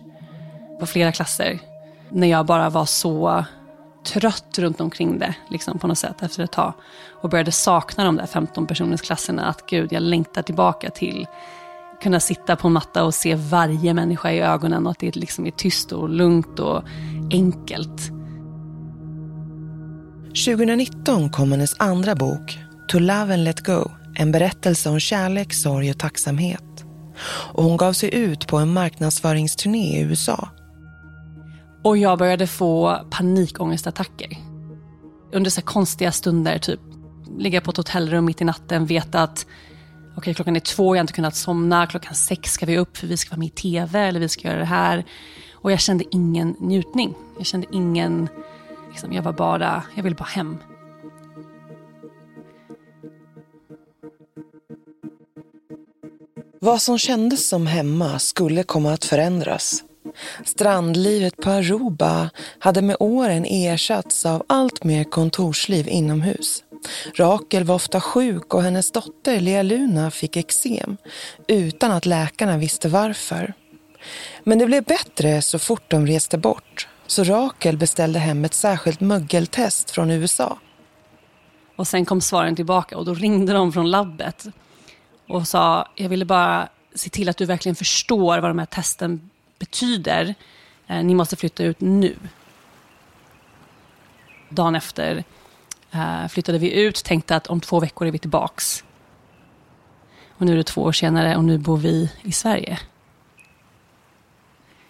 på 0.80 0.86
flera 0.86 1.12
klasser. 1.12 1.58
När 2.10 2.26
jag 2.26 2.46
bara 2.46 2.70
var 2.70 2.84
så 2.84 3.44
trött 4.04 4.58
runt 4.58 4.80
omkring 4.80 5.18
det 5.18 5.34
liksom, 5.50 5.78
på 5.78 5.86
något 5.86 5.98
sätt 5.98 6.22
efter 6.22 6.42
ett 6.42 6.52
tag. 6.52 6.74
Och 7.22 7.30
började 7.30 7.52
sakna 7.52 8.04
de 8.04 8.16
där 8.16 8.26
15 8.26 8.66
personers 8.66 9.00
klasserna. 9.00 9.46
Att 9.46 9.66
gud, 9.66 9.92
jag 9.92 10.02
längtar 10.02 10.42
tillbaka 10.42 10.90
till 10.90 11.26
kunna 12.02 12.20
sitta 12.20 12.56
på 12.56 12.66
en 12.66 12.72
matta 12.72 13.04
och 13.04 13.14
se 13.14 13.34
varje 13.34 13.94
människa 13.94 14.32
i 14.32 14.40
ögonen 14.40 14.86
och 14.86 14.90
att 14.90 14.98
det 14.98 15.16
liksom 15.16 15.46
är 15.46 15.50
tyst 15.50 15.92
och 15.92 16.08
lugnt 16.08 16.58
och 16.58 16.84
enkelt. 17.30 18.10
2019 20.46 21.30
kom 21.30 21.52
hennes 21.52 21.74
andra 21.78 22.14
bok, 22.14 22.58
To 22.88 22.98
Love 22.98 23.34
and 23.34 23.44
Let 23.44 23.60
Go, 23.60 23.90
en 24.14 24.32
berättelse 24.32 24.88
om 24.88 25.00
kärlek, 25.00 25.54
sorg 25.54 25.90
och 25.90 25.98
tacksamhet. 25.98 26.84
Och 27.52 27.64
hon 27.64 27.76
gav 27.76 27.92
sig 27.92 28.14
ut 28.14 28.46
på 28.46 28.56
en 28.56 28.72
marknadsföringsturné 28.72 29.98
i 29.98 30.02
USA. 30.02 30.48
Och 31.84 31.96
jag 31.96 32.18
började 32.18 32.46
få 32.46 33.00
panikångestattacker. 33.10 34.36
Under 35.32 35.50
så 35.50 35.62
konstiga 35.62 36.12
stunder, 36.12 36.58
typ 36.58 36.80
ligga 37.38 37.60
på 37.60 37.70
ett 37.70 37.76
hotellrum 37.76 38.24
mitt 38.24 38.40
i 38.40 38.44
natten, 38.44 38.86
veta 38.86 39.22
att 39.22 39.46
okej, 40.00 40.16
okay, 40.16 40.34
klockan 40.34 40.56
är 40.56 40.60
två, 40.60 40.94
jag 40.94 40.98
har 40.98 41.02
inte 41.02 41.12
kunnat 41.12 41.36
somna, 41.36 41.86
klockan 41.86 42.14
sex 42.14 42.52
ska 42.52 42.66
vi 42.66 42.78
upp 42.78 42.96
för 42.96 43.06
vi 43.06 43.16
ska 43.16 43.30
vara 43.30 43.38
med 43.38 43.46
i 43.46 43.50
tv 43.50 44.00
eller 44.00 44.20
vi 44.20 44.28
ska 44.28 44.48
göra 44.48 44.58
det 44.58 44.64
här. 44.64 45.04
Och 45.52 45.72
jag 45.72 45.80
kände 45.80 46.04
ingen 46.10 46.56
njutning. 46.58 47.14
Jag 47.36 47.46
kände 47.46 47.66
ingen, 47.72 48.28
liksom, 48.90 49.12
jag 49.12 49.22
var 49.22 49.32
bara, 49.32 49.82
jag 49.94 50.02
ville 50.02 50.16
bara 50.16 50.24
hem. 50.24 50.58
Vad 56.60 56.82
som 56.82 56.98
kändes 56.98 57.48
som 57.48 57.66
hemma 57.66 58.18
skulle 58.18 58.62
komma 58.62 58.92
att 58.92 59.04
förändras. 59.04 59.83
Strandlivet 60.44 61.36
på 61.36 61.50
Aruba 61.50 62.30
hade 62.58 62.82
med 62.82 62.96
åren 63.00 63.44
ersatts 63.44 64.26
av 64.26 64.44
allt 64.46 64.84
mer 64.84 65.04
kontorsliv 65.04 65.88
inomhus. 65.88 66.64
Rakel 67.14 67.64
var 67.64 67.74
ofta 67.74 68.00
sjuk 68.00 68.54
och 68.54 68.62
hennes 68.62 68.90
dotter 68.90 69.40
Lea 69.40 69.62
Luna 69.62 70.10
fick 70.10 70.36
eksem 70.36 70.96
utan 71.48 71.92
att 71.92 72.06
läkarna 72.06 72.58
visste 72.58 72.88
varför. 72.88 73.54
Men 74.44 74.58
det 74.58 74.66
blev 74.66 74.84
bättre 74.84 75.42
så 75.42 75.58
fort 75.58 75.90
de 75.90 76.06
reste 76.06 76.38
bort 76.38 76.88
så 77.06 77.24
Rakel 77.24 77.76
beställde 77.76 78.18
hem 78.18 78.44
ett 78.44 78.54
särskilt 78.54 79.00
mögeltest 79.00 79.90
från 79.90 80.10
USA. 80.10 80.58
Och 81.76 81.88
sen 81.88 82.04
kom 82.04 82.20
svaren 82.20 82.56
tillbaka 82.56 82.96
och 82.96 83.04
då 83.04 83.14
ringde 83.14 83.52
de 83.52 83.72
från 83.72 83.90
labbet 83.90 84.46
och 85.28 85.48
sa 85.48 85.88
jag 85.94 86.08
ville 86.08 86.24
bara 86.24 86.68
se 86.94 87.10
till 87.10 87.28
att 87.28 87.36
du 87.36 87.44
verkligen 87.44 87.76
förstår 87.76 88.38
vad 88.38 88.50
de 88.50 88.58
här 88.58 88.66
testen 88.66 89.30
betyder. 89.58 90.34
Eh, 90.86 91.04
ni 91.04 91.14
måste 91.14 91.36
flytta 91.36 91.64
ut 91.64 91.80
nu. 91.80 92.16
Dagen 94.48 94.74
efter 94.74 95.24
eh, 95.92 96.28
flyttade 96.28 96.58
vi 96.58 96.72
ut, 96.72 97.04
tänkte 97.04 97.36
att 97.36 97.46
om 97.46 97.60
två 97.60 97.80
veckor 97.80 98.06
är 98.06 98.12
vi 98.12 98.18
tillbaks. 98.18 98.84
Och 100.38 100.46
nu 100.46 100.52
är 100.52 100.56
det 100.56 100.64
två 100.64 100.82
år 100.82 100.92
senare 100.92 101.36
och 101.36 101.44
nu 101.44 101.58
bor 101.58 101.76
vi 101.76 102.10
i 102.22 102.32
Sverige. 102.32 102.78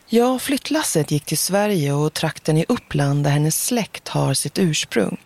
Ja, 0.07 0.39
flyttlasset 0.39 1.11
gick 1.11 1.25
till 1.25 1.39
Sverige 1.39 1.93
och 1.93 2.13
trakten 2.13 2.59
i 2.59 2.65
Uppland 2.69 3.25
där 3.25 3.31
hennes 3.31 3.67
släkt 3.67 4.09
har 4.09 4.35
sitt 4.35 4.59
ursprung. 4.59 5.21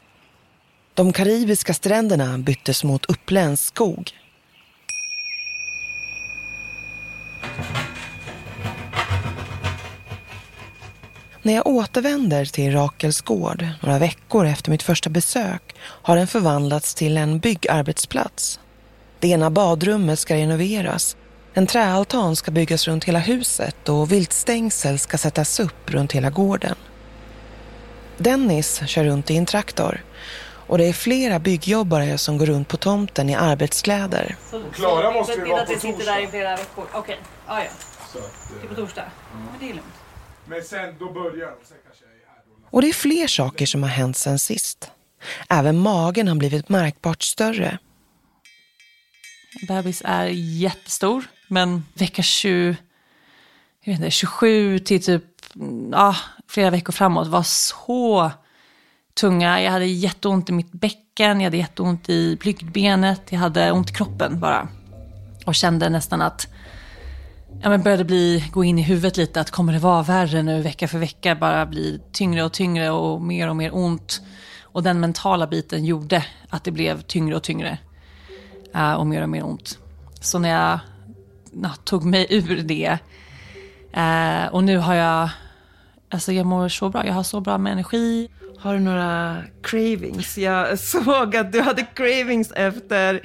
De 0.94 1.12
karibiska 1.12 1.74
stränderna 1.74 2.38
byttes 2.38 2.84
mot 2.84 3.04
uppländsk 3.04 3.64
skog. 3.64 4.12
När 11.42 11.54
jag 11.54 11.66
återvänder 11.66 12.44
till 12.44 12.72
Rakels 12.72 13.20
gård 13.20 13.66
några 13.80 13.98
veckor 13.98 14.46
efter 14.46 14.70
mitt 14.70 14.82
första 14.82 15.10
besök 15.10 15.74
har 15.80 16.16
den 16.16 16.26
förvandlats 16.26 16.94
till 16.94 17.16
en 17.16 17.38
byggarbetsplats. 17.38 18.60
Det 19.18 19.28
ena 19.28 19.50
badrummet 19.50 20.18
ska 20.18 20.34
renoveras. 20.34 21.16
En 21.54 21.66
träaltan 21.66 22.36
ska 22.36 22.50
byggas 22.50 22.88
runt 22.88 23.04
hela 23.04 23.18
huset 23.18 23.88
och 23.88 24.12
viltstängsel 24.12 24.98
ska 24.98 25.18
sättas 25.18 25.60
upp 25.60 25.90
runt 25.90 26.12
hela 26.12 26.30
gården. 26.30 26.74
Dennis 28.18 28.82
kör 28.86 29.04
runt 29.04 29.30
i 29.30 29.36
en 29.36 29.46
traktor 29.46 30.04
och 30.68 30.78
det 30.78 30.84
är 30.84 30.92
flera 30.92 31.38
byggjobbare 31.38 32.18
som 32.18 32.38
går 32.38 32.46
runt 32.46 32.68
på 32.68 32.76
tomten 32.76 33.30
i 33.30 33.34
arbetskläder. 33.34 34.36
Så, 34.50 34.62
Klara 34.72 35.10
måste 35.10 35.32
ju 35.32 35.44
vara 35.44 35.64
på 35.64 35.72
torsdag. 35.72 35.80
sitter 35.80 36.04
där 36.04 36.24
i 36.24 36.26
flera 36.26 36.56
veckor. 36.56 36.84
Okej, 36.92 37.00
okay. 37.00 37.16
ah, 37.46 37.60
ja. 37.60 37.70
Så 38.12 38.18
att, 38.18 38.32
det 38.60 38.66
är 38.66 38.68
på 38.68 38.74
torsdag? 38.74 39.02
Mm. 39.02 39.46
Men 39.46 39.60
det 39.60 39.64
är 39.64 39.74
lugnt. 39.74 39.94
Men 40.48 40.62
sen, 40.62 40.94
då 40.98 41.12
börjar 41.12 41.50
de. 41.50 41.66
Sen 41.66 41.76
kanske 41.84 42.04
jag 42.04 42.12
är 42.12 42.26
här 42.28 42.42
då. 42.46 42.68
Och 42.70 42.82
det 42.82 42.88
är 42.88 42.92
fler 42.92 43.26
saker 43.26 43.66
som 43.66 43.82
har 43.82 43.90
hänt 43.90 44.16
sen 44.16 44.38
sist. 44.38 44.90
Även 45.48 45.78
magen 45.78 46.28
har 46.28 46.34
blivit 46.34 46.68
märkbart 46.68 47.22
större. 47.22 47.78
Bebis 49.68 50.02
är 50.04 50.26
jättestor, 50.34 51.24
men 51.48 51.84
vecka 51.94 52.22
20, 52.22 52.76
jag 53.84 53.92
vet 53.92 54.00
inte, 54.00 54.10
27 54.10 54.78
till 54.78 55.02
typ 55.02 55.24
ja, 55.92 56.16
flera 56.48 56.70
veckor 56.70 56.92
framåt 56.92 57.28
var 57.28 57.42
så 57.42 58.30
tunga. 59.14 59.62
Jag 59.62 59.72
hade 59.72 59.86
jätteont 59.86 60.48
i 60.48 60.52
mitt 60.52 60.72
bäcken, 60.72 61.40
jag 61.40 61.46
hade 61.46 61.56
jätteont 61.56 62.08
i 62.08 62.36
blygdbenet, 62.36 63.22
jag 63.30 63.38
hade 63.38 63.72
ont 63.72 63.90
i 63.90 63.94
kroppen 63.94 64.40
bara. 64.40 64.68
Och 65.46 65.54
kände 65.54 65.88
nästan 65.88 66.22
att 66.22 66.48
ja, 67.62 67.68
men 67.68 67.82
började 67.82 68.04
bli, 68.04 68.44
gå 68.52 68.64
in 68.64 68.78
i 68.78 68.82
huvudet 68.82 69.16
lite 69.16 69.40
att 69.40 69.50
kommer 69.50 69.72
det 69.72 69.78
vara 69.78 70.02
värre 70.02 70.42
nu 70.42 70.62
vecka 70.62 70.88
för 70.88 70.98
vecka, 70.98 71.34
bara 71.34 71.66
bli 71.66 72.00
tyngre 72.12 72.42
och 72.42 72.52
tyngre 72.52 72.90
och 72.90 73.22
mer 73.22 73.48
och 73.48 73.56
mer 73.56 73.74
ont. 73.74 74.20
Och 74.62 74.82
den 74.82 75.00
mentala 75.00 75.46
biten 75.46 75.84
gjorde 75.84 76.24
att 76.48 76.64
det 76.64 76.70
blev 76.70 77.02
tyngre 77.02 77.36
och 77.36 77.42
tyngre 77.42 77.78
uh, 78.74 78.94
och 78.94 79.06
mer 79.06 79.22
och 79.22 79.28
mer 79.28 79.44
ont. 79.44 79.78
Så 80.20 80.38
när 80.38 80.48
jag 80.48 80.78
na, 81.52 81.74
tog 81.84 82.04
mig 82.04 82.26
ur 82.30 82.62
det 82.62 82.98
uh, 83.96 84.54
och 84.54 84.64
nu 84.64 84.78
har 84.78 84.94
jag, 84.94 85.30
alltså 86.08 86.32
jag 86.32 86.46
mår 86.46 86.68
så 86.68 86.88
bra, 86.88 87.06
jag 87.06 87.14
har 87.14 87.22
så 87.22 87.40
bra 87.40 87.58
med 87.58 87.72
energi. 87.72 88.28
Har 88.58 88.74
du 88.74 88.80
några 88.80 89.42
cravings? 89.62 90.38
Jag 90.38 90.78
såg 90.78 91.36
att 91.36 91.52
du 91.52 91.60
hade 91.60 91.82
cravings 91.82 92.52
efter 92.52 93.20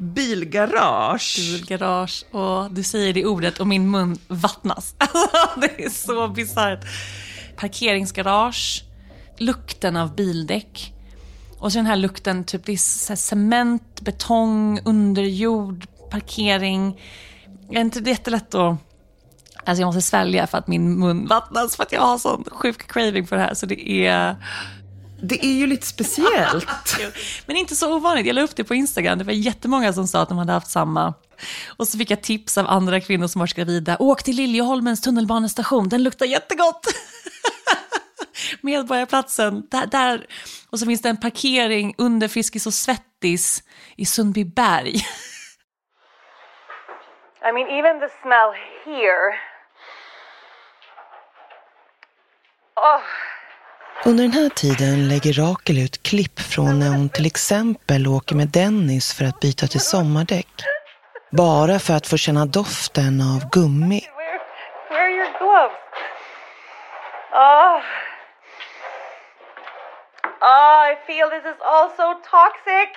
bilgarage. 0.00 1.36
Bilgarage 1.38 2.24
och 2.30 2.72
du 2.72 2.82
säger 2.82 3.12
det 3.12 3.26
ordet 3.26 3.60
och 3.60 3.66
min 3.66 3.90
mun 3.90 4.18
vattnas. 4.28 4.94
det 5.60 5.84
är 5.84 5.90
så 5.90 6.28
bisarrt. 6.28 6.84
parkeringsgarage, 7.56 8.84
lukten 9.38 9.96
av 9.96 10.14
bildäck. 10.14 10.94
Och 11.58 11.72
så 11.72 11.78
den 11.78 11.86
här 11.86 11.96
lukten, 11.96 12.44
typ 12.44 12.66
det 12.66 12.72
är 12.72 12.76
så 12.76 13.12
här 13.12 13.16
cement, 13.16 14.00
betong, 14.00 14.80
underjord, 14.84 15.86
parkering. 16.10 17.00
Det 17.70 17.76
är 17.76 17.80
inte 17.80 18.10
jättelätt 18.10 18.54
att... 18.54 18.76
Alltså 19.64 19.82
jag 19.82 19.86
måste 19.86 20.02
svälja 20.02 20.46
för 20.46 20.58
att 20.58 20.66
min 20.66 20.98
mun 20.98 21.26
vattnas 21.26 21.76
för 21.76 21.82
att 21.82 21.92
jag 21.92 22.00
har 22.00 22.18
sån 22.18 22.44
sjuk 22.50 22.92
craving 22.92 23.26
för 23.26 23.36
det 23.36 23.42
här. 23.42 23.54
Så 23.54 23.66
det 23.66 23.90
är... 24.06 24.36
Det 25.22 25.44
är 25.44 25.52
ju 25.52 25.66
lite 25.66 25.86
speciellt. 25.86 26.96
Men 27.46 27.56
inte 27.56 27.76
så 27.76 27.96
ovanligt. 27.96 28.26
Jag 28.26 28.34
la 28.34 28.42
upp 28.42 28.56
det 28.56 28.64
på 28.64 28.74
Instagram. 28.74 29.18
Det 29.18 29.24
var 29.24 29.32
jättemånga 29.32 29.92
som 29.92 30.08
sa 30.08 30.22
att 30.22 30.28
de 30.28 30.38
hade 30.38 30.52
haft 30.52 30.70
samma. 30.70 31.14
Och 31.76 31.88
så 31.88 31.98
fick 31.98 32.10
jag 32.10 32.22
tips 32.22 32.58
av 32.58 32.66
andra 32.66 33.00
kvinnor 33.00 33.26
som 33.26 33.38
varit 33.38 33.54
gravida. 33.54 33.96
Åk 33.98 34.22
till 34.22 34.36
Liljeholmens 34.36 35.00
tunnelbanestation, 35.00 35.88
den 35.88 36.02
luktar 36.02 36.26
jättegott. 36.26 36.86
Medborgarplatsen, 38.60 39.66
där, 39.70 39.86
där. 39.86 40.26
Och 40.70 40.78
så 40.78 40.86
finns 40.86 41.02
det 41.02 41.08
en 41.08 41.20
parkering 41.20 41.94
under 41.98 42.28
Friskis 42.28 42.66
och 42.66 42.74
Svettis 42.74 43.62
i 43.96 44.06
Sundbyberg. 44.06 44.94
I 47.42 47.52
mean, 47.52 47.68
even 47.68 48.00
the 48.00 48.08
smell 48.22 48.52
here. 48.84 49.34
Oh. 52.76 53.02
Under 54.04 54.24
den 54.24 54.32
här 54.32 54.48
tiden 54.48 55.08
lägger 55.08 55.32
Rakel 55.32 55.78
ut 55.78 56.02
klipp 56.02 56.40
från 56.40 56.78
när 56.78 56.88
hon 56.88 57.08
till 57.08 57.26
exempel 57.26 58.06
åker 58.06 58.34
med 58.34 58.48
Dennis 58.48 59.12
för 59.12 59.24
att 59.24 59.40
byta 59.40 59.66
till 59.66 59.80
sommardäck. 59.80 60.48
Bara 61.32 61.78
för 61.78 61.94
att 61.94 62.06
få 62.06 62.16
känna 62.16 62.46
doften 62.46 63.20
av 63.20 63.50
gummi. 63.50 64.00
Where 64.88 65.02
are 65.02 65.10
your 65.10 65.38
gloves? 65.38 65.76
Oh. 67.32 67.80
Oh, 70.40 70.92
I 70.92 70.96
feel 71.06 71.28
this 71.30 71.44
is 71.52 71.60
all 71.60 71.88
so 71.96 72.14
toxic. 72.14 72.90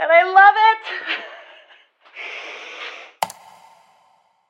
And 0.00 0.10
I 0.20 0.22
love 0.24 0.56
it. 0.70 0.84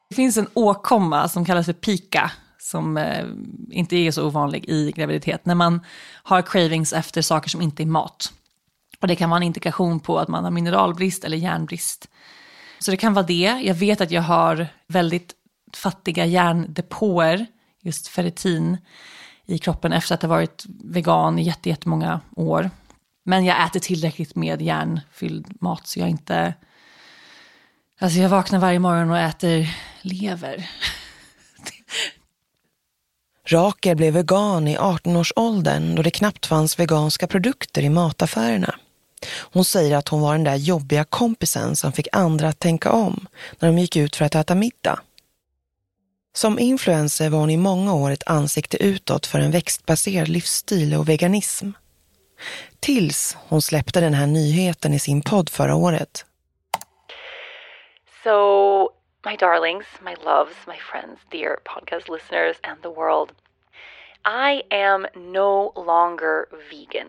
Det 0.09 0.15
finns 0.15 0.37
en 0.37 0.51
åkomma 0.55 1.29
som 1.29 1.45
kallas 1.45 1.67
för 1.67 1.73
pika, 1.73 2.31
som 2.59 2.97
eh, 2.97 3.27
inte 3.71 3.97
är 3.97 4.11
så 4.11 4.27
ovanlig 4.27 4.65
i 4.69 4.93
graviditet, 4.93 5.47
när 5.47 5.55
man 5.55 5.81
har 6.23 6.43
cravings 6.43 6.93
efter 6.93 7.23
saker 7.23 7.51
som 7.51 7.63
inte 7.63 7.83
är 7.83 7.87
mat. 7.87 8.33
Och 9.01 9.09
det 9.09 9.17
kan 9.17 9.31
vara 9.31 9.37
en 9.37 9.43
indikation 9.43 10.01
på 10.01 10.19
att 10.19 10.29
man 10.29 10.45
har 10.45 10.51
mineralbrist 10.51 11.25
eller 11.25 11.37
järnbrist. 11.37 12.09
Så 12.79 12.91
det 12.91 12.97
kan 12.97 13.15
vara 13.15 13.27
det. 13.27 13.61
Jag 13.65 13.75
vet 13.75 14.01
att 14.01 14.11
jag 14.11 14.23
har 14.23 14.67
väldigt 14.87 15.35
fattiga 15.77 16.27
järndepåer, 16.27 17.47
just 17.83 18.09
ferritin, 18.09 18.77
i 19.47 19.59
kroppen 19.59 19.93
efter 19.93 20.15
att 20.15 20.23
ha 20.23 20.29
varit 20.29 20.65
vegan 20.85 21.39
i 21.39 21.55
jättemånga 21.63 22.21
år. 22.37 22.71
Men 23.25 23.45
jag 23.45 23.67
äter 23.67 23.81
tillräckligt 23.81 24.35
med 24.35 24.63
järnfylld 24.63 25.47
mat 25.61 25.87
så 25.87 26.01
jag 26.01 26.09
inte... 26.09 26.55
Alltså 28.01 28.19
jag 28.19 28.29
vaknar 28.29 28.59
varje 28.59 28.79
morgon 28.79 29.11
och 29.11 29.19
äter 29.19 29.77
lever. 30.03 30.71
Rakel 33.51 33.97
blev 33.97 34.15
vegan 34.15 34.69
i 34.69 34.77
18-årsåldern 34.77 35.95
då 35.95 36.03
det 36.03 36.11
knappt 36.11 36.47
fanns 36.47 36.79
veganska 36.79 37.27
produkter 37.27 37.83
i 37.83 37.89
mataffärerna. 37.89 38.75
Hon 39.53 39.65
säger 39.65 39.97
att 39.97 40.09
hon 40.09 40.21
var 40.21 40.33
den 40.33 40.45
där 40.45 40.57
jobbiga 40.57 41.05
kompisen 41.05 41.77
som 41.77 41.93
fick 41.93 42.09
andra 42.13 42.49
att 42.49 42.59
tänka 42.59 42.93
om 42.93 43.27
när 43.59 43.69
de 43.69 43.79
gick 43.79 43.97
ut 43.97 44.17
för 44.17 44.25
att 44.25 44.35
äta 44.35 44.55
middag. 44.55 45.01
Som 46.35 46.59
influencer 46.59 47.29
var 47.31 47.39
hon 47.39 47.51
i 47.51 47.57
många 47.57 47.95
år 47.95 48.11
ett 48.11 48.29
ansikte 48.29 48.83
utåt 48.83 49.27
för 49.27 49.39
en 49.39 49.51
växtbaserad 49.51 50.29
livsstil 50.29 50.95
och 50.95 51.09
veganism. 51.09 51.71
Tills 52.81 53.37
hon 53.49 53.63
släppte 53.63 54.01
den 54.01 54.15
här 54.15 54.27
nyheten 54.27 54.95
i 54.95 54.99
sin 54.99 55.23
podd 55.23 55.51
förra 55.51 55.75
året. 55.75 56.25
So, 58.25 58.98
my 59.25 59.37
darlings, 59.37 59.87
my 60.01 60.15
loves, 60.25 60.55
my 60.67 60.79
friends, 60.79 61.19
dear 61.31 61.59
podcast 61.65 62.09
listeners, 62.09 62.57
and 62.63 62.83
the 62.83 62.91
world, 62.91 63.33
I 64.25 64.63
am 64.71 65.07
no 65.15 65.73
longer 65.77 66.47
vegan. 66.71 67.09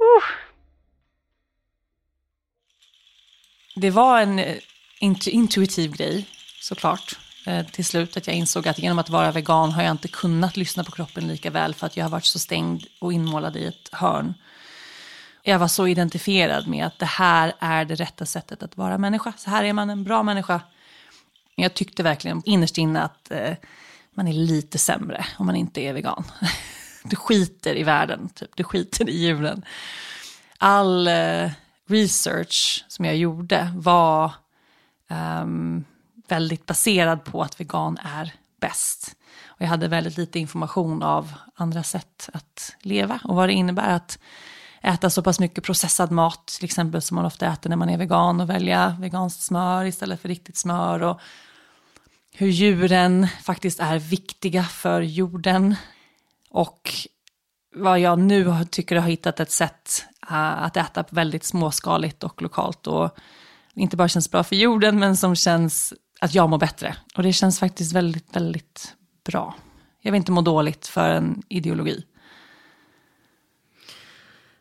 Ooh. 0.00 0.24
Det 3.76 3.90
var 3.90 4.20
en 4.20 4.38
eh, 4.38 4.56
intuitiv 5.32 5.92
grej, 5.92 6.28
såklart, 6.60 7.18
eh, 7.46 7.66
till 7.66 7.84
slut. 7.84 8.16
Att 8.16 8.26
jag 8.26 8.36
insåg 8.36 8.68
att 8.68 8.78
genom 8.78 8.98
att 8.98 9.10
vara 9.10 9.32
vegan 9.32 9.72
har 9.72 9.82
jag 9.82 9.90
inte 9.90 10.08
kunnat 10.08 10.56
lyssna 10.56 10.84
på 10.84 10.90
kroppen 10.90 11.28
lika 11.28 11.50
väl 11.50 11.74
för 11.74 11.86
att 11.86 11.96
jag 11.96 12.04
har 12.04 12.10
varit 12.10 12.24
så 12.24 12.38
stängd 12.38 12.86
och 13.00 13.12
inmålad 13.12 13.56
i 13.56 13.66
ett 13.66 13.88
hörn. 13.92 14.34
Jag 15.42 15.58
var 15.58 15.68
så 15.68 15.86
identifierad 15.86 16.68
med 16.68 16.86
att 16.86 16.98
det 16.98 17.06
här 17.06 17.52
är 17.58 17.84
det 17.84 17.94
rätta 17.94 18.26
sättet 18.26 18.62
att 18.62 18.76
vara 18.76 18.98
människa. 18.98 19.32
Så 19.36 19.50
här 19.50 19.64
är 19.64 19.72
man 19.72 19.90
en 19.90 20.04
bra 20.04 20.22
människa. 20.22 20.60
Men 21.56 21.62
jag 21.62 21.74
tyckte 21.74 22.02
verkligen 22.02 22.42
innerst 22.44 22.78
inne 22.78 23.02
att 23.02 23.30
eh, 23.30 23.54
man 24.14 24.28
är 24.28 24.32
lite 24.32 24.78
sämre 24.78 25.26
om 25.38 25.46
man 25.46 25.56
inte 25.56 25.80
är 25.80 25.92
vegan. 25.92 26.24
Du 27.04 27.16
skiter 27.16 27.76
i 27.76 27.82
världen, 27.82 28.28
typ. 28.28 28.50
du 28.56 28.64
skiter 28.64 29.08
i 29.08 29.18
djuren. 29.18 29.64
All 30.58 31.08
eh, 31.08 31.50
research 31.86 32.84
som 32.88 33.04
jag 33.04 33.16
gjorde 33.16 33.72
var 33.76 34.32
um, 35.08 35.84
väldigt 36.28 36.66
baserad 36.66 37.24
på 37.24 37.42
att 37.42 37.60
vegan 37.60 37.98
är 38.02 38.32
bäst. 38.60 39.16
Och 39.46 39.60
jag 39.60 39.66
hade 39.66 39.88
väldigt 39.88 40.16
lite 40.16 40.38
information 40.38 41.02
av 41.02 41.32
andra 41.54 41.82
sätt 41.82 42.28
att 42.32 42.76
leva 42.80 43.20
och 43.24 43.36
vad 43.36 43.48
det 43.48 43.52
innebär 43.52 43.90
att 43.90 44.18
äta 44.82 45.10
så 45.10 45.22
pass 45.22 45.40
mycket 45.40 45.64
processad 45.64 46.10
mat, 46.10 46.46
till 46.46 46.64
exempel 46.64 47.02
som 47.02 47.14
man 47.14 47.24
ofta 47.24 47.46
äter 47.46 47.70
när 47.70 47.76
man 47.76 47.88
är 47.90 47.98
vegan 47.98 48.40
och 48.40 48.50
välja 48.50 48.96
veganskt 49.00 49.42
smör 49.42 49.84
istället 49.84 50.20
för 50.20 50.28
riktigt 50.28 50.56
smör 50.56 51.02
och 51.02 51.20
hur 52.32 52.48
djuren 52.48 53.28
faktiskt 53.42 53.80
är 53.80 53.98
viktiga 53.98 54.64
för 54.64 55.00
jorden. 55.00 55.76
Och 56.50 56.90
vad 57.74 58.00
jag 58.00 58.18
nu 58.18 58.64
tycker 58.70 58.96
har 58.96 59.08
hittat 59.08 59.40
ett 59.40 59.50
sätt 59.50 60.04
äh, 60.30 60.62
att 60.62 60.76
äta 60.76 61.04
väldigt 61.10 61.44
småskaligt 61.44 62.24
och 62.24 62.42
lokalt 62.42 62.86
och 62.86 63.10
inte 63.74 63.96
bara 63.96 64.08
känns 64.08 64.30
bra 64.30 64.44
för 64.44 64.56
jorden 64.56 64.98
men 64.98 65.16
som 65.16 65.36
känns 65.36 65.94
att 66.20 66.34
jag 66.34 66.50
mår 66.50 66.58
bättre. 66.58 66.96
Och 67.16 67.22
det 67.22 67.32
känns 67.32 67.58
faktiskt 67.58 67.92
väldigt, 67.92 68.36
väldigt 68.36 68.94
bra. 69.24 69.54
Jag 70.00 70.12
vill 70.12 70.18
inte 70.18 70.32
må 70.32 70.40
dåligt 70.40 70.86
för 70.86 71.10
en 71.10 71.42
ideologi. 71.48 72.04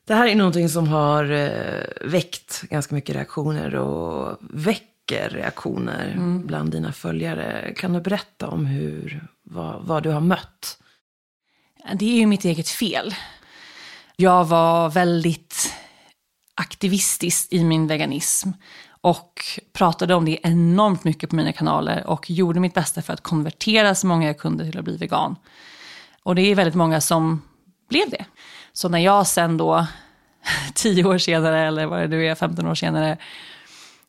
Det 0.10 0.16
här 0.16 0.28
är 0.28 0.36
någonting 0.36 0.70
som 0.70 0.88
har 0.88 1.32
eh, 1.32 2.10
väckt 2.10 2.62
ganska 2.62 2.96
mycket 2.96 3.16
reaktioner 3.16 3.76
och 3.76 4.38
väcker 4.42 5.30
reaktioner 5.30 6.12
mm. 6.12 6.48
bland 6.48 6.72
dina 6.72 6.92
följare. 6.92 7.74
Kan 7.76 7.94
du 7.94 8.02
berätta 8.02 8.48
om 8.48 8.66
hur, 8.66 9.28
vad, 9.44 9.86
vad 9.86 10.04
du 10.04 10.10
har 10.10 10.22
mött? 10.22 10.80
Det 11.94 12.06
är 12.06 12.20
ju 12.20 12.26
mitt 12.26 12.46
eget 12.46 12.70
fel. 12.70 13.16
Jag 14.16 14.46
var 14.46 14.90
väldigt 14.90 15.74
aktivistisk 16.56 17.54
i 17.54 17.64
min 17.64 17.88
veganism 17.88 18.50
och 19.02 19.44
pratade 19.74 20.16
om 20.16 20.26
det 20.26 20.40
enormt 20.44 21.04
mycket 21.04 21.30
på 21.30 21.36
mina 21.36 21.54
kanaler 21.54 22.08
och 22.08 22.30
gjorde 22.30 22.60
mitt 22.60 22.74
bästa 22.74 23.02
för 23.02 23.14
att 23.14 23.24
konvertera 23.24 23.96
så 23.96 24.08
många 24.08 24.28
jag 24.28 24.38
kunde 24.38 24.66
till 24.66 24.80
att 24.80 24.86
bli 24.86 24.98
vegan. 24.98 25.36
Och 26.24 26.36
det 26.36 26.42
är 26.42 26.56
väldigt 26.56 26.76
många 26.76 27.02
som 27.02 27.42
blev 27.90 28.10
det. 28.10 28.26
Så 28.80 28.90
när 28.90 29.00
jag 29.00 29.28
sen 29.28 29.58
då, 29.58 29.88
tio 30.74 31.04
år 31.04 31.18
senare 31.18 31.68
eller 31.68 31.86
vad 31.86 32.00
det 32.00 32.08
nu 32.08 32.28
är, 32.28 32.36
15 32.36 32.68
år 32.68 32.76
senare, 32.76 33.18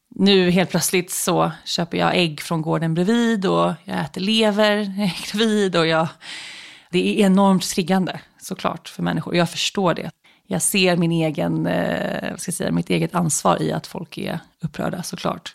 nu 0.09 0.51
helt 0.51 0.71
plötsligt 0.71 1.11
så 1.11 1.53
köper 1.65 1.99
jag 1.99 2.17
ägg 2.17 2.41
från 2.41 2.63
gården 2.63 2.95
bredvid 2.95 3.47
och 3.47 3.73
jag 3.85 4.01
äter 4.01 4.21
lever 4.21 4.77
när 4.77 4.99
jag 4.99 5.07
är 5.07 5.33
gravid 5.33 5.77
och 5.77 5.87
jag, 5.87 6.09
det 6.91 6.99
är 6.99 7.27
enormt 7.27 7.71
triggande 7.71 8.21
såklart 8.43 8.89
för 8.89 9.03
människor. 9.03 9.37
Jag 9.37 9.51
förstår 9.51 9.95
det. 9.95 10.11
Jag 10.47 10.63
ser 10.63 10.97
min 10.97 11.13
egen, 11.13 11.67
eh, 11.67 12.37
ska 12.37 12.49
jag 12.49 12.55
säga, 12.55 12.71
mitt 12.71 12.91
eget 12.91 13.15
ansvar 13.15 13.63
i 13.63 13.73
att 13.73 13.87
folk 13.87 14.19
är 14.19 14.41
upprörda 14.61 15.03
såklart. 15.03 15.55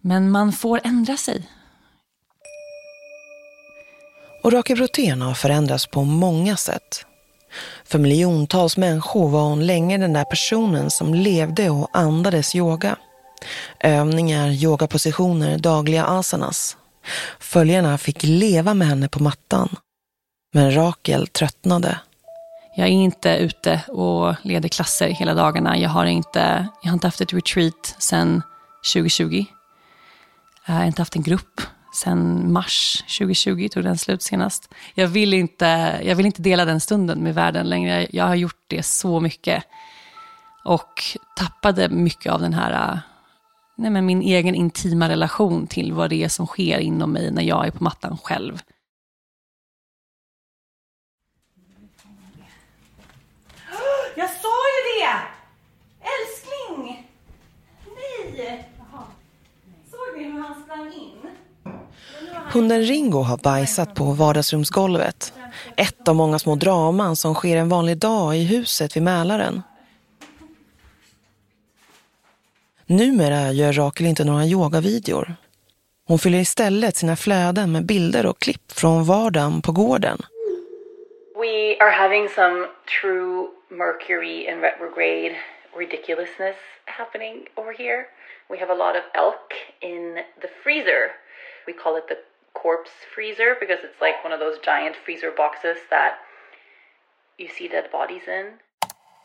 Men 0.00 0.30
man 0.30 0.52
får 0.52 0.80
ändra 0.84 1.16
sig. 1.16 1.48
Och 4.42 4.52
Rakel 4.52 4.80
har 4.80 5.34
förändrats 5.34 5.86
på 5.86 6.04
många 6.04 6.56
sätt. 6.56 7.06
För 7.92 7.98
miljontals 7.98 8.76
människor 8.76 9.28
var 9.28 9.42
hon 9.42 9.66
länge 9.66 9.98
den 9.98 10.12
där 10.12 10.24
personen 10.24 10.90
som 10.90 11.14
levde 11.14 11.70
och 11.70 11.88
andades 11.92 12.54
yoga. 12.54 12.96
Övningar, 13.80 14.48
yogapositioner, 14.48 15.58
dagliga 15.58 16.04
asanas. 16.04 16.76
Följarna 17.40 17.98
fick 17.98 18.22
leva 18.22 18.74
med 18.74 18.88
henne 18.88 19.08
på 19.08 19.22
mattan. 19.22 19.76
Men 20.52 20.74
Rakel 20.74 21.26
tröttnade. 21.26 22.00
Jag 22.76 22.86
är 22.86 22.92
inte 22.92 23.36
ute 23.36 23.80
och 23.88 24.34
leder 24.42 24.68
klasser 24.68 25.08
hela 25.08 25.34
dagarna. 25.34 25.78
Jag 25.78 25.90
har 25.90 26.06
inte, 26.06 26.68
jag 26.82 26.90
har 26.90 26.94
inte 26.94 27.06
haft 27.06 27.20
ett 27.20 27.32
retreat 27.32 27.96
sedan 27.98 28.42
2020. 28.94 29.44
Jag 30.66 30.74
har 30.74 30.84
inte 30.84 31.02
haft 31.02 31.16
en 31.16 31.22
grupp 31.22 31.60
sen 31.92 32.52
mars 32.52 33.04
2020 33.18 33.68
tog 33.68 33.84
den 33.84 33.98
slut 33.98 34.22
senast. 34.22 34.74
Jag 34.94 35.08
vill, 35.08 35.34
inte, 35.34 36.00
jag 36.04 36.16
vill 36.16 36.26
inte 36.26 36.42
dela 36.42 36.64
den 36.64 36.80
stunden 36.80 37.18
med 37.18 37.34
världen 37.34 37.68
längre. 37.68 38.06
Jag 38.10 38.24
har 38.24 38.34
gjort 38.34 38.64
det 38.66 38.82
så 38.82 39.20
mycket. 39.20 39.64
Och 40.64 41.02
tappade 41.36 41.88
mycket 41.88 42.32
av 42.32 42.40
den 42.40 42.54
här, 42.54 43.00
nej 43.76 43.90
men 43.90 44.06
min 44.06 44.22
egen 44.22 44.54
intima 44.54 45.08
relation 45.08 45.66
till 45.66 45.92
vad 45.92 46.10
det 46.10 46.24
är 46.24 46.28
som 46.28 46.46
sker 46.46 46.78
inom 46.78 47.12
mig 47.12 47.30
när 47.30 47.42
jag 47.42 47.66
är 47.66 47.70
på 47.70 47.84
mattan 47.84 48.18
själv. 48.18 48.62
Jag 54.16 54.30
sa 54.30 54.48
ju 54.48 55.00
det! 55.00 55.18
Älskling! 56.00 57.08
Nej! 57.96 58.68
Såg 59.90 60.16
ni 60.16 60.24
hur 60.24 60.40
han 60.40 60.62
sprang 60.62 60.92
in? 60.92 61.21
Hunden 62.52 62.82
Ringo 62.82 63.18
har 63.18 63.36
bajsat 63.36 63.94
på 63.94 64.04
vardagsrumsgolvet. 64.04 65.32
Ett 65.76 66.08
av 66.08 66.14
många 66.14 66.38
små 66.38 66.54
draman 66.54 67.16
som 67.16 67.34
sker 67.34 67.56
en 67.56 67.68
vanlig 67.68 67.98
dag 67.98 68.36
i 68.36 68.44
huset 68.44 68.96
vid 68.96 69.02
Mälaren. 69.02 69.62
Numera 72.86 73.52
gör 73.52 73.72
Rakel 73.72 74.06
inte 74.06 74.24
några 74.24 74.44
yogavideor. 74.44 75.34
Hon 76.06 76.18
fyller 76.18 76.38
istället 76.38 76.96
sina 76.96 77.16
flöden 77.16 77.72
med 77.72 77.86
bilder 77.86 78.26
och 78.26 78.38
klipp 78.38 78.72
från 78.72 79.04
vardagen 79.04 79.62
på 79.62 79.72
gården. 79.72 80.18
We 81.36 81.76
are 81.80 81.90
having 81.90 82.28
some 82.28 82.66
true 83.00 83.48
Mercury 83.70 84.48
and 84.48 84.60
retrograde 84.62 85.36
ridiculousness 85.76 86.56
happening 86.84 87.36
over 87.56 87.72
here. 87.72 88.06
We 88.50 88.58
have 88.58 88.70
a 88.70 88.74
lot 88.74 88.96
of 88.96 89.04
elk 89.14 89.48
in 89.80 90.14
the 90.42 90.48
freezer. 90.62 91.02
We 91.66 91.72
call 91.72 91.96
it 92.00 92.06
the 92.08 92.18
corpse 92.62 92.94
freezer 93.14 93.50
because 93.60 93.80
it's 93.86 94.00
like 94.06 94.18
one 94.26 94.34
of 94.36 94.40
those 94.44 94.56
giant 94.70 94.96
freezer 95.04 95.32
boxes 95.42 95.78
that 95.94 96.12
you 97.40 97.48
see 97.56 97.68
dead 97.68 97.86
bodies 97.92 98.26
in. 98.28 98.46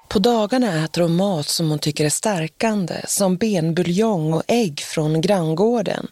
På 0.10 0.20
dagarna 0.20 0.84
äter 0.84 1.02
hon 1.02 1.16
mat 1.16 1.48
som 1.48 1.70
hon 1.70 1.80
tycker 1.80 2.06
är 2.06 2.10
stärkande, 2.10 2.96
som 3.08 3.38
benbuljong 3.38 4.34
och 4.34 4.44
ägg 4.48 4.80
från 4.80 5.22
granngården. 5.22 6.08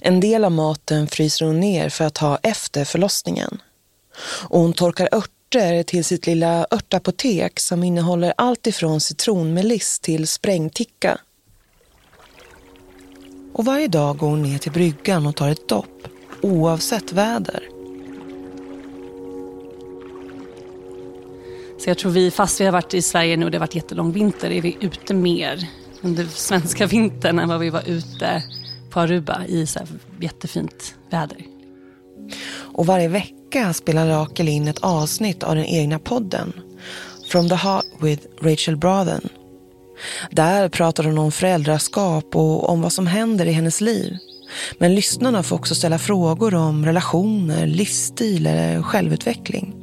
En 0.00 0.20
del 0.20 0.44
av 0.44 0.52
maten 0.52 1.06
fryser 1.06 1.46
hon 1.46 1.60
ner 1.60 1.88
för 1.88 2.04
att 2.04 2.18
ha 2.18 2.38
efter 2.42 2.84
förlossningen. 2.84 3.62
Och 4.48 4.60
hon 4.60 4.72
torkar 4.72 5.08
örter 5.12 5.82
till 5.82 6.04
sitt 6.04 6.26
lilla 6.26 6.66
örtapotek 6.70 7.60
som 7.60 7.82
innehåller 7.84 8.34
allt 8.36 8.66
ifrån 8.66 9.00
citronmeliss 9.00 10.00
till 10.00 10.28
sprängticka. 10.28 11.18
Och 13.52 13.64
varje 13.64 13.88
dag 13.88 14.16
går 14.16 14.28
hon 14.28 14.42
ner 14.42 14.58
till 14.58 14.72
bryggan 14.72 15.26
och 15.26 15.36
tar 15.36 15.48
ett 15.48 15.68
dopp, 15.68 16.08
oavsett 16.40 17.12
väder. 17.12 17.68
Så 21.78 21.90
jag 21.90 21.98
tror 21.98 22.12
vi, 22.12 22.30
fast 22.30 22.60
vi 22.60 22.64
har 22.64 22.72
varit 22.72 22.94
i 22.94 23.02
Sverige 23.02 23.36
nu 23.36 23.44
och 23.44 23.50
det 23.50 23.56
har 23.56 23.60
varit 23.60 23.74
jättelång 23.74 24.12
vinter, 24.12 24.50
är 24.50 24.62
vi 24.62 24.76
ute 24.80 25.14
mer 25.14 25.68
under 26.00 26.24
svenska 26.24 26.86
vintern 26.86 27.38
än 27.38 27.48
vad 27.48 27.60
vi 27.60 27.70
var 27.70 27.88
ute 27.88 28.42
på 28.90 29.00
Aruba 29.00 29.44
i 29.44 29.66
så 29.66 29.78
här 29.78 29.88
jättefint 30.20 30.94
väder. 31.10 31.46
Och 32.52 32.86
varje 32.86 33.08
vecka 33.08 33.72
spelar 33.72 34.08
Rakel 34.08 34.48
in 34.48 34.68
ett 34.68 34.78
avsnitt 34.78 35.42
av 35.42 35.54
den 35.54 35.64
egna 35.64 35.98
podden 35.98 36.52
From 37.28 37.48
the 37.48 37.54
Heart 37.54 37.86
with 38.00 38.26
Rachel 38.40 38.76
Brothen. 38.76 39.28
Där 40.30 40.68
pratar 40.68 41.04
hon 41.04 41.18
om 41.18 41.32
föräldraskap 41.32 42.36
och 42.36 42.68
om 42.68 42.82
vad 42.82 42.92
som 42.92 43.06
händer 43.06 43.46
i 43.46 43.52
hennes 43.52 43.80
liv. 43.80 44.16
Men 44.78 44.94
lyssnarna 44.94 45.42
får 45.42 45.56
också 45.56 45.74
ställa 45.74 45.98
frågor 45.98 46.54
om 46.54 46.84
relationer, 46.84 47.66
livsstil 47.66 48.46
eller 48.46 48.82
självutveckling. 48.82 49.74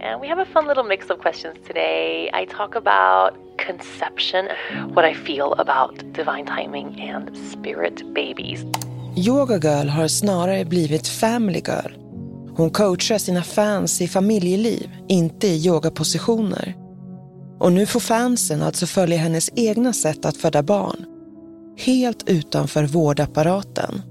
And 0.00 0.20
we 0.20 0.28
have 0.28 0.42
a 0.42 0.46
fun 0.52 0.68
little 0.68 0.84
mix 0.84 1.10
of 1.10 1.20
questions 1.22 1.56
today. 1.66 2.30
I 2.42 2.46
talk 2.46 2.76
about 2.76 3.34
conception, 3.66 4.48
what 4.94 5.04
I 5.04 5.14
feel 5.14 5.54
about 5.58 6.14
divine 6.14 6.46
timing 6.46 7.10
and 7.10 7.36
spirit 7.36 8.14
babies. 8.14 8.60
Yoga 9.16 9.58
Girl 9.58 9.88
har 9.88 10.08
snarare 10.08 10.64
blivit 10.64 11.08
Family 11.08 11.62
Girl. 11.66 11.92
Hon 12.56 12.70
coachar 12.70 13.18
sina 13.18 13.42
fans 13.42 14.00
i 14.00 14.08
familjeliv, 14.08 14.90
inte 15.08 15.46
i 15.46 15.66
yogapositioner. 15.66 16.83
Och 17.58 17.72
nu 17.72 17.86
får 17.86 18.00
fansen 18.00 18.62
alltså 18.62 18.86
följa 18.86 19.18
hennes 19.18 19.50
egna 19.56 19.92
sätt 19.92 20.24
att 20.24 20.36
föda 20.36 20.62
barn. 20.62 21.04
Helt 21.78 22.28
utanför 22.28 22.84
vårdapparaten. 22.84 24.02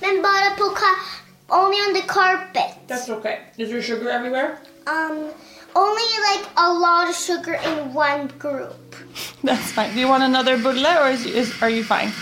Men 0.00 0.22
bara 0.22 0.50
på 0.56 0.64
ka- 0.74 1.02
only 1.48 1.76
on 1.88 1.94
the 1.94 2.02
carpet. 2.08 2.74
That's 2.88 3.10
okay. 3.10 3.38
Is 3.56 3.70
there 3.70 3.82
sugar 3.82 4.10
everywhere? 4.10 4.56
Um, 4.86 5.30
only 5.74 6.08
like 6.30 6.44
a 6.56 6.68
lot 6.72 7.08
of 7.10 7.16
sugar 7.16 7.54
in 7.54 7.94
one 7.94 8.28
group. 8.38 8.96
That's 9.42 9.72
fine. 9.72 9.94
Do 9.94 10.00
you 10.00 10.08
want 10.08 10.22
another 10.24 10.56
bulle 10.58 10.86
or 11.02 11.08
is, 11.10 11.26
is, 11.26 11.62
are 11.62 11.70
you 11.70 11.84
fine? 11.84 12.12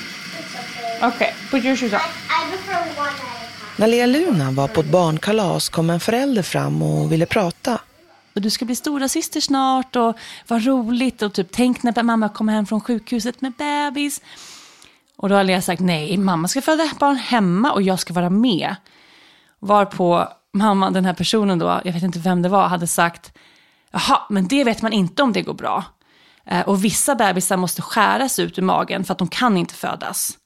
Okay, 1.03 1.33
put 1.51 1.63
your 1.65 1.77
shoes 1.77 1.95
on. 1.95 2.01
I 2.29 2.47
prefer 2.51 2.79
one 3.01 3.15
när 3.81 3.87
Lea 3.87 4.07
Luna 4.07 4.51
var 4.51 4.69
på 4.69 4.81
ett 4.81 4.91
barnkalas 4.91 5.69
kom 5.69 5.91
en 5.91 6.01
förälder 6.01 6.43
fram 6.43 6.83
och 6.83 7.13
ville 7.13 7.27
prata. 7.27 7.81
Och 8.35 8.41
du 8.41 8.51
ska 8.51 8.65
bli 8.65 8.77
stora 8.77 9.09
syster 9.09 9.41
snart 9.41 9.97
och 9.97 10.19
vad 10.47 10.67
roligt 10.67 11.23
och 11.23 11.33
typ 11.33 11.49
tänk 11.51 11.83
när 11.83 12.03
mamma 12.03 12.29
kommer 12.29 12.53
hem 12.53 12.67
från 12.67 12.81
sjukhuset 12.81 13.41
med 13.41 13.53
bebis. 13.53 14.23
Och 15.17 15.29
då 15.29 15.35
har 15.35 15.45
Lea 15.45 15.63
sagt 15.63 15.81
nej, 15.81 16.17
mamma 16.17 16.49
ska 16.49 16.63
föda 16.63 16.91
barn 16.99 17.17
hemma 17.17 17.73
och 17.73 17.83
jag 17.83 17.99
ska 17.99 18.13
vara 18.13 18.31
med. 18.31 18.77
Varpå 19.59 20.29
mamma, 20.53 20.91
den 20.91 21.05
här 21.05 21.15
personen 21.15 21.59
då, 21.59 21.81
jag 21.85 21.93
vet 21.93 22.03
inte 22.03 22.19
vem 22.19 22.43
det 22.43 22.49
var, 22.49 22.69
hade 22.69 22.87
sagt 22.87 23.33
jaha, 23.91 24.21
men 24.31 24.49
det 24.49 24.65
vet 24.65 24.83
man 24.83 24.93
inte 24.93 25.23
om 25.23 25.33
det 25.33 25.43
går 25.43 25.55
bra. 25.55 25.85
Eh, 26.47 26.61
och 26.61 26.85
vissa 26.85 27.15
bebisar 27.15 27.57
måste 27.57 27.83
skäras 27.83 28.39
ut 28.39 28.59
ur 28.59 28.63
magen 28.63 29.05
för 29.05 29.13
att 29.13 29.19
de 29.19 29.29
kan 29.29 29.57
inte 29.57 29.75
födas. 29.75 30.39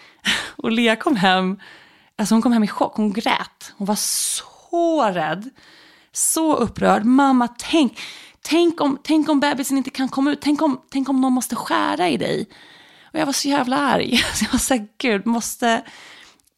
Och 0.56 0.72
Lea 0.72 0.96
kom 0.96 1.16
hem, 1.16 1.58
alltså 2.22 2.34
hon 2.34 2.42
kom 2.42 2.52
hem 2.52 2.64
i 2.64 2.68
chock, 2.68 2.96
hon 2.96 3.12
grät. 3.12 3.72
Hon 3.76 3.86
var 3.86 3.98
så 3.98 5.10
rädd, 5.12 5.50
så 6.12 6.56
upprörd. 6.56 7.04
Mamma, 7.04 7.48
tänk, 7.48 7.98
tänk 8.42 8.80
om, 8.80 8.98
tänk 9.02 9.28
om 9.28 9.40
bebisen 9.40 9.76
inte 9.76 9.90
kan 9.90 10.08
komma 10.08 10.30
ut, 10.30 10.40
tänk 10.40 10.62
om, 10.62 10.80
tänk 10.90 11.08
om 11.08 11.20
någon 11.20 11.32
måste 11.32 11.56
skära 11.56 12.08
i 12.08 12.16
dig. 12.16 12.46
Och 13.12 13.18
jag 13.18 13.26
var 13.26 13.32
så 13.32 13.48
jävla 13.48 13.76
arg. 13.76 14.16
Så 14.34 14.44
jag 14.44 14.52
var 14.52 14.58
så 14.58 14.74
här, 14.74 14.86
gud, 14.98 15.26
måste 15.26 15.82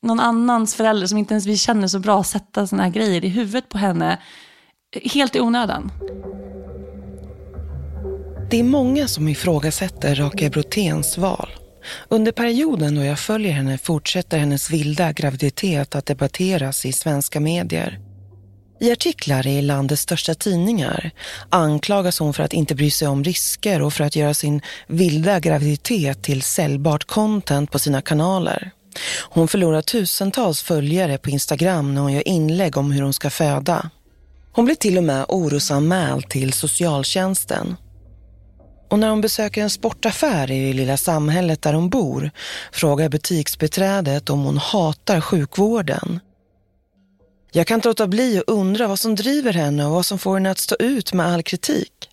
någon 0.03 0.21
annans 0.21 0.75
förälder 0.75 1.07
som 1.07 1.19
inte 1.19 1.35
ens 1.35 1.47
vi 1.47 1.57
känner 1.57 1.89
så 1.89 1.99
bra 1.99 2.25
sätta 2.25 2.67
såna 2.67 2.83
här 2.83 2.91
grejer 2.91 3.25
i 3.25 3.29
huvudet 3.29 3.69
på 3.69 3.79
henne 3.79 4.19
helt 5.05 5.37
i 5.37 5.41
onödan. 5.41 5.93
Det 8.51 8.61
är 8.61 8.65
många 8.65 9.09
som 9.09 9.29
ifrågasätter 9.29 10.15
Rakel 10.15 10.51
Broténs 10.51 11.19
val. 11.19 11.49
Under 12.09 12.33
perioden 12.33 12.95
då 12.95 13.05
jag 13.05 13.19
följer 13.19 13.53
henne 13.53 13.79
fortsätter 13.79 14.39
hennes 14.39 14.71
vilda 14.71 15.13
graviditet 15.13 15.95
att 15.95 16.07
debatteras 16.07 16.87
i 16.87 16.93
svenska 16.93 17.41
medier. 17.41 18.01
I 18.81 18.93
artiklar 18.93 19.47
i 19.47 19.63
landets 19.63 20.03
största 20.03 20.35
tidningar 20.35 21.11
anklagas 21.49 22.19
hon 22.19 22.35
för 22.35 22.43
att 22.43 22.53
inte 22.53 22.75
bry 22.75 22.91
sig 22.91 23.09
om 23.09 23.25
risker 23.25 23.83
och 23.83 23.93
för 23.93 24.05
att 24.05 24.17
göra 24.17 24.35
sin 24.35 24.61
vilda 24.87 25.41
graviditet 25.41 26.23
till 26.23 26.43
säljbart 26.43 27.05
content 27.05 27.71
på 27.71 27.79
sina 27.79 28.03
kanaler. 28.03 28.71
Hon 29.21 29.49
förlorar 29.49 29.83
tusentals 29.83 30.63
följare 30.63 31.19
på 31.19 31.31
Instagram 31.31 31.95
när 31.95 32.03
hon 32.03 32.13
gör 32.13 32.29
inlägg 32.29 32.77
om 32.77 32.91
hur 32.91 33.03
hon 33.03 33.13
ska 33.13 33.31
föda. 33.31 33.91
Hon 34.53 34.65
blir 34.65 34.75
till 34.75 34.99
och 34.99 35.05
med 35.05 35.25
orosanmäld 35.29 36.29
till 36.29 36.53
socialtjänsten. 36.53 37.77
Och 38.89 38.99
när 38.99 39.11
hon 39.11 39.21
besöker 39.21 39.63
en 39.63 39.71
sportaffär 39.71 40.51
i 40.51 40.67
det 40.67 40.73
lilla 40.73 40.97
samhället 40.97 41.63
där 41.63 41.73
hon 41.73 41.89
bor 41.89 42.31
frågar 42.73 43.09
butiksbeträdet 43.09 44.31
om 44.31 44.45
hon 44.45 44.59
hatar 44.59 45.21
sjukvården. 45.21 46.21
Jag 47.53 47.67
kan 47.67 47.75
inte 47.75 47.89
låta 47.89 48.07
bli 48.07 48.39
att 48.39 48.45
undra 48.47 48.89
vad 48.89 48.99
som 48.99 49.15
driver 49.15 49.53
henne 49.53 49.87
och 49.87 49.93
vad 49.93 50.07
som 50.07 50.19
får 50.19 50.35
henne 50.35 50.51
att 50.51 50.59
stå 50.59 50.77
ut 50.79 51.13
med 51.13 51.27
all 51.27 51.43
kritik. 51.43 52.11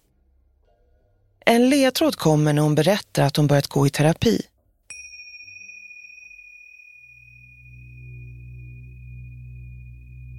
En 1.45 1.69
ledtråd 1.69 2.15
kommer 2.15 2.53
när 2.53 2.61
hon 2.61 2.75
berättar 2.75 3.23
att 3.23 3.37
hon 3.37 3.47
börjat 3.47 3.67
gå 3.67 3.87
i 3.87 3.89
terapi. 3.89 4.41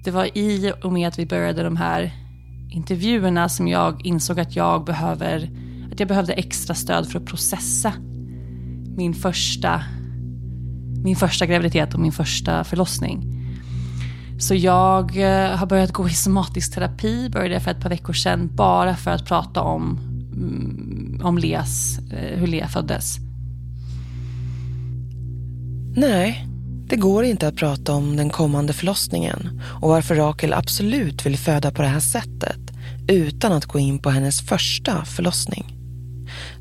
Det 0.03 0.11
var 0.11 0.37
i 0.37 0.73
och 0.83 0.93
med 0.93 1.07
att 1.07 1.19
vi 1.19 1.25
började 1.25 1.63
de 1.63 1.77
här 1.77 2.11
intervjuerna 2.71 3.49
som 3.49 3.67
jag 3.67 4.05
insåg 4.05 4.39
att 4.39 4.55
jag 4.55 4.83
behöver 4.83 5.49
att 5.93 5.99
jag 5.99 6.09
behövde 6.09 6.33
extra 6.33 6.75
stöd 6.75 7.11
för 7.11 7.19
att 7.19 7.25
processa 7.25 7.93
min 8.97 9.13
första, 9.13 9.83
min 11.03 11.15
första 11.15 11.45
graviditet 11.45 11.93
och 11.93 11.99
min 11.99 12.11
första 12.11 12.63
förlossning. 12.63 13.39
Så 14.39 14.55
jag 14.55 15.17
eh, 15.17 15.55
har 15.55 15.65
börjat 15.65 15.91
gå 15.91 16.09
i 16.09 16.13
somatisk 16.13 16.73
terapi, 16.73 17.29
började 17.29 17.59
för 17.59 17.71
ett 17.71 17.81
par 17.81 17.89
veckor 17.89 18.13
sedan, 18.13 18.49
bara 18.55 18.95
för 18.95 19.11
att 19.11 19.25
prata 19.25 19.61
om, 19.61 19.99
mm, 20.33 21.21
om 21.23 21.37
Leas, 21.37 21.99
eh, 22.11 22.39
hur 22.39 22.47
Lea 22.47 22.67
föddes. 22.67 23.17
Nej, 25.95 26.47
det 26.87 26.95
går 26.95 27.23
inte 27.23 27.47
att 27.47 27.55
prata 27.55 27.93
om 27.93 28.15
den 28.15 28.29
kommande 28.29 28.73
förlossningen 28.73 29.61
och 29.81 29.89
varför 29.89 30.15
Rakel 30.15 30.53
absolut 30.53 31.25
vill 31.25 31.37
föda 31.37 31.71
på 31.71 31.81
det 31.81 31.87
här 31.87 31.99
sättet 31.99 32.59
utan 33.07 33.51
att 33.51 33.65
gå 33.65 33.79
in 33.79 33.99
på 33.99 34.09
hennes 34.09 34.41
första 34.41 35.05
förlossning. 35.05 35.82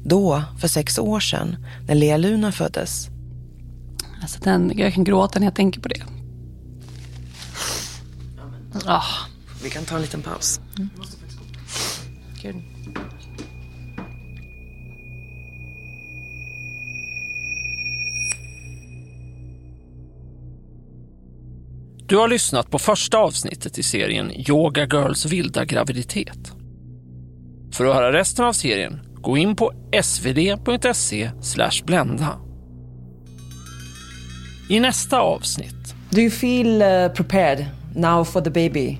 Då, 0.05 0.43
för 0.61 0.69
sex 0.69 0.99
år 0.99 1.21
sedan, 1.21 1.57
när 1.87 1.95
Lea 1.95 2.17
Luna 2.17 2.53
föddes. 2.53 3.09
Alltså 4.23 4.41
den, 4.41 4.73
jag 4.79 4.95
kan 4.95 5.05
gråta 5.05 5.39
när 5.39 5.47
jag 5.47 5.55
tänker 5.55 5.81
på 5.81 5.89
det. 5.89 6.03
Ah. 8.87 9.05
Vi 9.63 9.71
kan 9.71 9.85
ta 9.85 9.97
en 9.97 10.03
liten 10.03 10.23
paus. 10.23 10.61
Mm. 10.79 10.91
Gud. 12.43 12.57
Du 22.07 22.17
har 22.17 22.29
lyssnat 22.29 22.71
på 22.71 22.79
första 22.79 23.19
avsnittet 23.19 23.79
i 23.79 23.83
serien 23.83 24.33
Yoga 24.51 24.87
Girls 24.87 25.27
vilda 25.27 25.65
graviditet. 25.65 26.53
För 27.73 27.87
att 27.87 27.95
höra 27.95 28.13
resten 28.13 28.45
av 28.45 28.53
serien, 28.53 29.01
gå 29.23 29.37
in 29.37 29.57
på 29.57 29.73
svd.se 30.03 31.31
blenda. 31.85 32.39
I 34.69 34.81
nästa 34.81 35.21
avsnitt. 35.21 35.95
Do 36.11 36.21
you 36.21 36.31
feel 36.31 36.83
uh, 36.83 37.15
prepared 37.15 37.67
now 37.95 38.25
for 38.25 38.41
the 38.41 38.51
baby? 38.51 38.99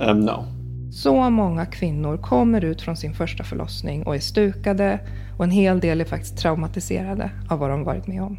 Um, 0.00 0.20
no. 0.20 0.44
Så 0.92 1.30
många 1.30 1.66
kvinnor 1.66 2.16
kommer 2.16 2.64
ut 2.64 2.82
från 2.82 2.96
sin 2.96 3.14
första 3.14 3.44
förlossning 3.44 4.02
och 4.02 4.14
är 4.14 4.20
stukade 4.20 5.00
och 5.38 5.44
en 5.44 5.50
hel 5.50 5.80
del 5.80 6.00
är 6.00 6.04
faktiskt 6.04 6.38
traumatiserade 6.38 7.30
av 7.48 7.58
vad 7.58 7.70
de 7.70 7.84
varit 7.84 8.06
med 8.06 8.22
om. 8.22 8.38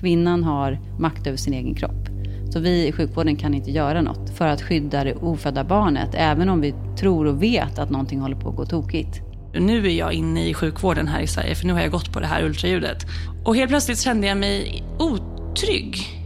Kvinnan 0.00 0.44
har 0.44 0.78
makt 0.98 1.26
över 1.26 1.36
sin 1.36 1.54
egen 1.54 1.74
kropp. 1.74 2.08
Så 2.50 2.60
vi 2.60 2.86
i 2.86 2.92
sjukvården 2.92 3.36
kan 3.36 3.54
inte 3.54 3.70
göra 3.70 4.02
något 4.02 4.30
för 4.30 4.46
att 4.46 4.62
skydda 4.62 5.04
det 5.04 5.14
ofödda 5.14 5.64
barnet, 5.64 6.10
även 6.14 6.48
om 6.48 6.60
vi 6.60 6.74
tror 6.98 7.26
och 7.26 7.42
vet 7.42 7.78
att 7.78 7.90
någonting 7.90 8.20
håller 8.20 8.36
på 8.36 8.48
att 8.48 8.56
gå 8.56 8.66
tokigt. 8.66 9.29
Nu 9.52 9.86
är 9.86 9.90
jag 9.90 10.12
inne 10.12 10.48
i 10.48 10.54
sjukvården 10.54 11.08
här 11.08 11.20
i 11.20 11.26
Sverige, 11.26 11.54
för 11.54 11.66
nu 11.66 11.72
har 11.72 11.80
jag 11.80 11.90
gått 11.90 12.12
på 12.12 12.20
det 12.20 12.26
här 12.26 12.44
ultraljudet. 12.44 13.06
Och 13.44 13.56
helt 13.56 13.70
plötsligt 13.70 14.00
kände 14.00 14.26
jag 14.26 14.36
mig 14.36 14.84
otrygg. 14.98 16.20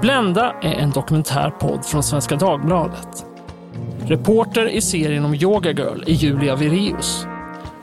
Blenda 0.00 0.54
är 0.62 0.74
en 0.74 0.90
dokumentärpodd 0.90 1.84
från 1.84 2.02
Svenska 2.02 2.36
Dagbladet. 2.36 3.26
Reporter 4.06 4.68
i 4.68 4.80
serien 4.80 5.24
om 5.24 5.34
Yoga 5.34 5.70
Girl 5.70 6.02
är 6.06 6.12
Julia 6.12 6.56
Vireus. 6.56 7.26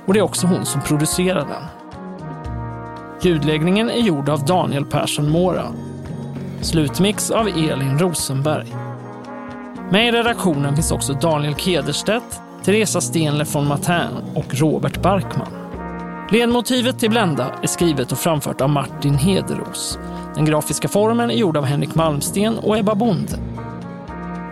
Och 0.05 0.13
det 0.13 0.19
är 0.19 0.23
också 0.23 0.47
hon 0.47 0.65
som 0.65 0.81
producerar 0.81 1.47
den. 1.47 1.63
Ljudläggningen 3.21 3.89
är 3.89 3.99
gjord 3.99 4.29
av 4.29 4.45
Daniel 4.45 4.85
Persson 4.85 5.29
Mora. 5.29 5.73
Slutmix 6.61 7.31
av 7.31 7.47
Elin 7.47 7.99
Rosenberg. 7.99 8.67
Med 9.91 10.07
i 10.07 10.11
redaktionen 10.11 10.75
finns 10.75 10.91
också 10.91 11.13
Daniel 11.13 11.55
Kederstedt, 11.55 12.41
Teresa 12.63 13.01
Stenle 13.01 13.45
från 13.45 13.67
Matern 13.67 14.13
och 14.35 14.55
Robert 14.55 15.01
Barkman. 15.01 15.47
Ledmotivet 16.31 16.99
till 16.99 17.09
Blenda 17.09 17.51
är 17.63 17.67
skrivet 17.67 18.11
och 18.11 18.17
framfört 18.17 18.61
av 18.61 18.69
Martin 18.69 19.15
Hederos. 19.15 19.99
Den 20.35 20.45
grafiska 20.45 20.87
formen 20.87 21.31
är 21.31 21.35
gjord 21.35 21.57
av 21.57 21.65
Henrik 21.65 21.95
Malmsten 21.95 22.57
och 22.57 22.77
Ebba 22.77 22.95
Bonde. 22.95 23.39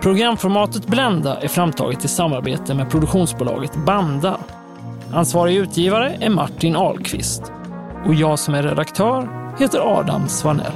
Programformatet 0.02 0.88
Blenda 0.88 1.38
är 1.42 1.48
framtaget 1.48 2.06
i 2.06 2.08
samarbete 2.08 2.74
med 2.74 2.92
produktionsbolaget 2.92 3.86
Banda. 3.86 4.38
Ansvarig 5.14 5.56
utgivare 5.56 6.18
är 6.20 6.30
Martin 6.30 6.76
Ahlqvist. 6.76 7.52
Och 8.06 8.14
jag 8.14 8.40
som 8.40 8.54
är 8.54 8.64
redaktör 8.64 9.30
heter 9.60 10.00
Adam 10.00 10.28
Svanell. 10.28 10.74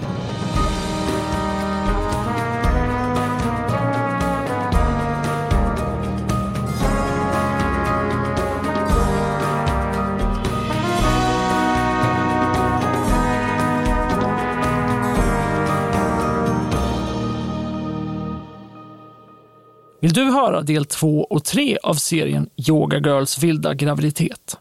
Vill 20.04 20.14
du 20.14 20.24
höra 20.24 20.62
del 20.62 20.86
2 20.86 21.24
och 21.24 21.44
3 21.44 21.78
av 21.84 21.94
serien 21.94 22.50
Yoga 22.70 22.98
Girls 22.98 23.44
vilda 23.44 23.74
graviditet? 23.74 24.58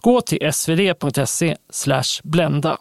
Gå 0.00 0.20
till 0.20 0.52
svd.se 0.52 1.56
blenda. 2.24 2.78